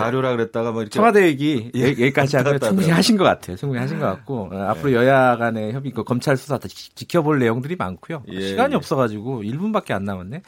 자료라 0.00 0.32
그랬다가 0.32 0.72
뭐 0.72 0.82
이렇게 0.82 0.94
청와대 0.94 1.26
얘기 1.26 1.70
예. 1.74 1.80
예, 1.80 1.88
여기까지 1.90 2.36
하면 2.36 2.44
끝났다 2.52 2.66
충분히 2.68 2.84
하더라고요. 2.86 2.94
하신 2.96 3.16
것 3.16 3.24
같아요. 3.24 3.56
충분히 3.56 3.80
하신 3.80 3.98
것 4.00 4.06
같고 4.06 4.48
어, 4.52 4.56
앞으로 4.68 4.92
여야 4.94 5.36
간의 5.36 5.72
협의, 5.72 5.92
그 5.92 6.02
검찰 6.04 6.36
수사 6.36 6.58
다 6.58 6.66
지- 6.68 6.94
지켜볼 6.94 7.38
내용들이 7.38 7.76
많고요. 7.76 8.22
예, 8.28 8.40
시간이 8.48 8.72
예. 8.72 8.76
없어가지고 8.76 9.42
1분밖에 9.42 9.92
안 9.92 10.04
남았네. 10.04 10.42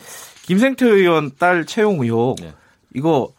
김생태 0.46 0.86
의원 0.86 1.30
딸 1.38 1.64
채용 1.66 2.00
의혹 2.02 2.40
예. 2.42 2.52
이거 2.94 3.32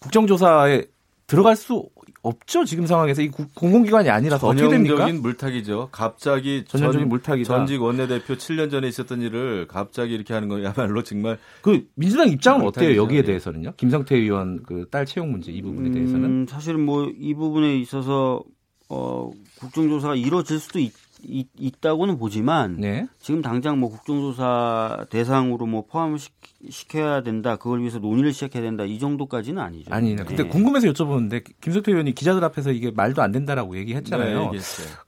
국정조사에 0.00 0.84
들어갈 1.26 1.56
수 1.56 1.88
없죠 2.22 2.64
지금 2.64 2.86
상황에서 2.86 3.22
이 3.22 3.28
국- 3.28 3.54
공공기관이 3.54 4.10
아니라서 4.10 4.48
어떻게 4.48 4.68
됩니까? 4.68 4.96
전형적인 4.96 5.22
물타기죠. 5.22 5.88
갑자기 5.92 6.64
전형적인 6.66 7.02
전- 7.04 7.08
물타기다. 7.08 7.46
전직 7.46 7.80
원내대표 7.82 8.34
7년 8.34 8.70
전에 8.70 8.88
있었던 8.88 9.22
일을 9.22 9.66
갑자기 9.68 10.14
이렇게 10.14 10.34
하는 10.34 10.48
거야말로 10.48 11.02
정말 11.02 11.38
그 11.62 11.86
민주당 11.94 12.28
입장은 12.28 12.66
어때요. 12.66 13.00
여기에 13.00 13.18
예. 13.18 13.22
대해서는요? 13.22 13.72
김성태 13.76 14.16
의원 14.16 14.62
그 14.64 14.86
딸 14.90 15.06
채용 15.06 15.30
문제 15.30 15.52
이 15.52 15.62
부분에 15.62 15.90
대해서는 15.90 16.24
음, 16.24 16.46
사실 16.48 16.74
뭐 16.74 17.08
이 17.18 17.34
부분에 17.34 17.76
있어서 17.78 18.42
어, 18.90 19.30
국정조사가 19.60 20.14
이루어질 20.14 20.58
수도 20.58 20.78
있, 20.78 20.92
다고는 21.80 22.18
보지만 22.18 22.76
네. 22.78 23.06
지금 23.20 23.42
당장 23.42 23.78
뭐 23.78 23.90
국정조사 23.90 25.06
대상으로 25.10 25.66
뭐 25.66 25.84
포함시켜야 25.86 27.22
된다, 27.22 27.56
그걸 27.56 27.80
위해서 27.80 27.98
논의를 27.98 28.32
시작해야 28.32 28.62
된다 28.62 28.84
이 28.84 28.98
정도까지는 28.98 29.60
아니죠. 29.62 29.92
아니, 29.92 30.16
근데 30.16 30.44
네. 30.44 30.48
궁금해서 30.48 30.86
여쭤보는데 30.88 31.44
김성태 31.60 31.92
의원이 31.92 32.14
기자들 32.14 32.42
앞에서 32.44 32.72
이게 32.72 32.90
말도 32.90 33.22
안 33.22 33.32
된다라고 33.32 33.76
얘기했잖아요. 33.78 34.52
네. 34.52 34.58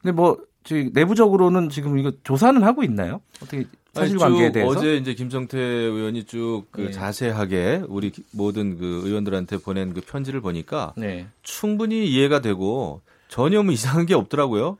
근데 0.02 0.12
뭐 0.12 0.38
저희 0.64 0.90
내부적으로는 0.92 1.70
지금 1.70 1.98
이거 1.98 2.12
조사는 2.22 2.62
하고 2.62 2.82
있나요? 2.84 3.20
어떻게 3.42 3.64
사실관계에 3.94 4.52
대해서? 4.52 4.70
어제 4.78 4.96
이제 4.96 5.14
김성태 5.14 5.58
의원이 5.58 6.24
쭉그 6.24 6.86
예. 6.86 6.90
자세하게 6.90 7.82
우리 7.88 8.10
기- 8.10 8.22
모든 8.32 8.78
그 8.78 9.02
의원들한테 9.04 9.56
보낸 9.58 9.94
그 9.94 10.00
편지를 10.00 10.40
보니까 10.40 10.92
네. 10.96 11.26
충분히 11.42 12.06
이해가 12.06 12.40
되고 12.40 13.00
전혀 13.28 13.62
뭐 13.62 13.72
이상한 13.72 14.06
게 14.06 14.14
없더라고요. 14.14 14.76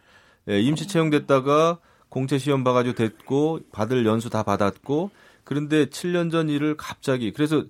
예, 0.51 0.61
임시 0.61 0.87
채용됐다가 0.87 1.79
공채 2.09 2.39
시험 2.39 2.65
봐가지고 2.65 2.95
됐고 2.97 3.61
받을 3.73 4.05
연수 4.05 4.29
다 4.31 4.43
받았고 4.43 5.11
그런데 5.45 5.87
7년 5.87 6.31
전 6.31 6.49
일을 6.49 6.77
갑자기 6.77 7.33
그래서 7.33 7.65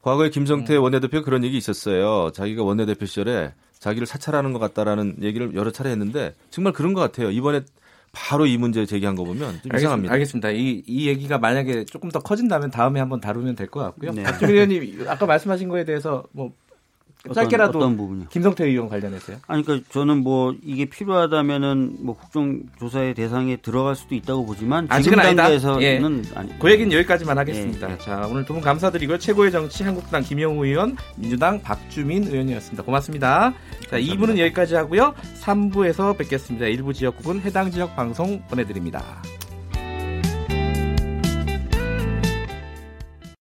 과거에 0.00 0.30
김성태 0.30 0.76
음. 0.76 0.82
원내대표 0.82 1.22
그런 1.22 1.44
얘기 1.44 1.56
있었어요. 1.56 2.30
자기가 2.32 2.62
원내대표 2.62 3.06
시절에 3.06 3.52
자기를 3.78 4.06
사찰하는 4.06 4.52
것 4.52 4.58
같다라는 4.60 5.16
얘기를 5.22 5.54
여러 5.54 5.70
차례 5.70 5.90
했는데 5.90 6.34
정말 6.50 6.72
그런 6.72 6.92
것 6.94 7.00
같아요. 7.00 7.30
이번에 7.30 7.62
바로 8.12 8.46
이 8.46 8.56
문제 8.58 8.84
제기한 8.84 9.16
거 9.16 9.24
보면 9.24 9.60
좀 9.62 9.76
이상합니다. 9.76 10.12
알겠습니다. 10.12 10.50
이, 10.50 10.82
이 10.86 11.08
얘기가 11.08 11.38
만약에 11.38 11.84
조금 11.86 12.10
더 12.10 12.18
커진다면 12.20 12.70
다음에 12.70 13.00
한번 13.00 13.20
다루면 13.20 13.56
될 13.56 13.68
것 13.68 13.80
같고요. 13.80 14.12
네. 14.12 14.22
박주민 14.22 14.54
의원님 14.54 15.04
아까 15.08 15.24
말씀하신 15.26 15.68
거에 15.68 15.84
대해서 15.84 16.22
뭐 16.32 16.52
짧게라도 17.34 17.78
어떤 17.78 17.96
부분이요? 17.96 18.28
김성태 18.30 18.64
의원 18.66 18.88
관련해서요. 18.88 19.36
아니, 19.46 19.62
그러니까 19.62 19.88
저는 19.92 20.22
뭐 20.22 20.54
이게 20.62 20.86
필요하다면은 20.86 21.98
뭐 22.00 22.16
국정조사의 22.16 23.14
대상에 23.14 23.56
들어갈 23.56 23.94
수도 23.94 24.14
있다고 24.14 24.44
보지만 24.44 24.86
아직은. 24.88 25.18
단계에서는 25.18 26.24
아니. 26.34 26.58
그 26.58 26.70
얘기는 26.70 26.92
여기까지만 26.92 27.38
하겠습니다. 27.38 27.88
예, 27.88 27.92
예. 27.94 27.98
자, 27.98 28.26
오늘 28.30 28.44
두 28.44 28.52
분 28.54 28.60
감사드리고요. 28.62 29.18
최고의 29.18 29.50
정치 29.52 29.82
한국당 29.82 30.22
김영우 30.22 30.64
의원, 30.66 30.96
민주당 31.16 31.60
박주민 31.62 32.24
의원이었습니다. 32.24 32.82
고맙습니다. 32.82 33.54
자, 33.88 33.98
2부는 33.98 34.38
여기까지 34.38 34.74
하고요. 34.74 35.14
3부에서 35.40 36.16
뵙겠습니다. 36.18 36.66
일부 36.66 36.92
지역국은 36.92 37.40
해당 37.42 37.70
지역 37.70 37.94
방송 37.96 38.42
보내드립니다. 38.48 39.22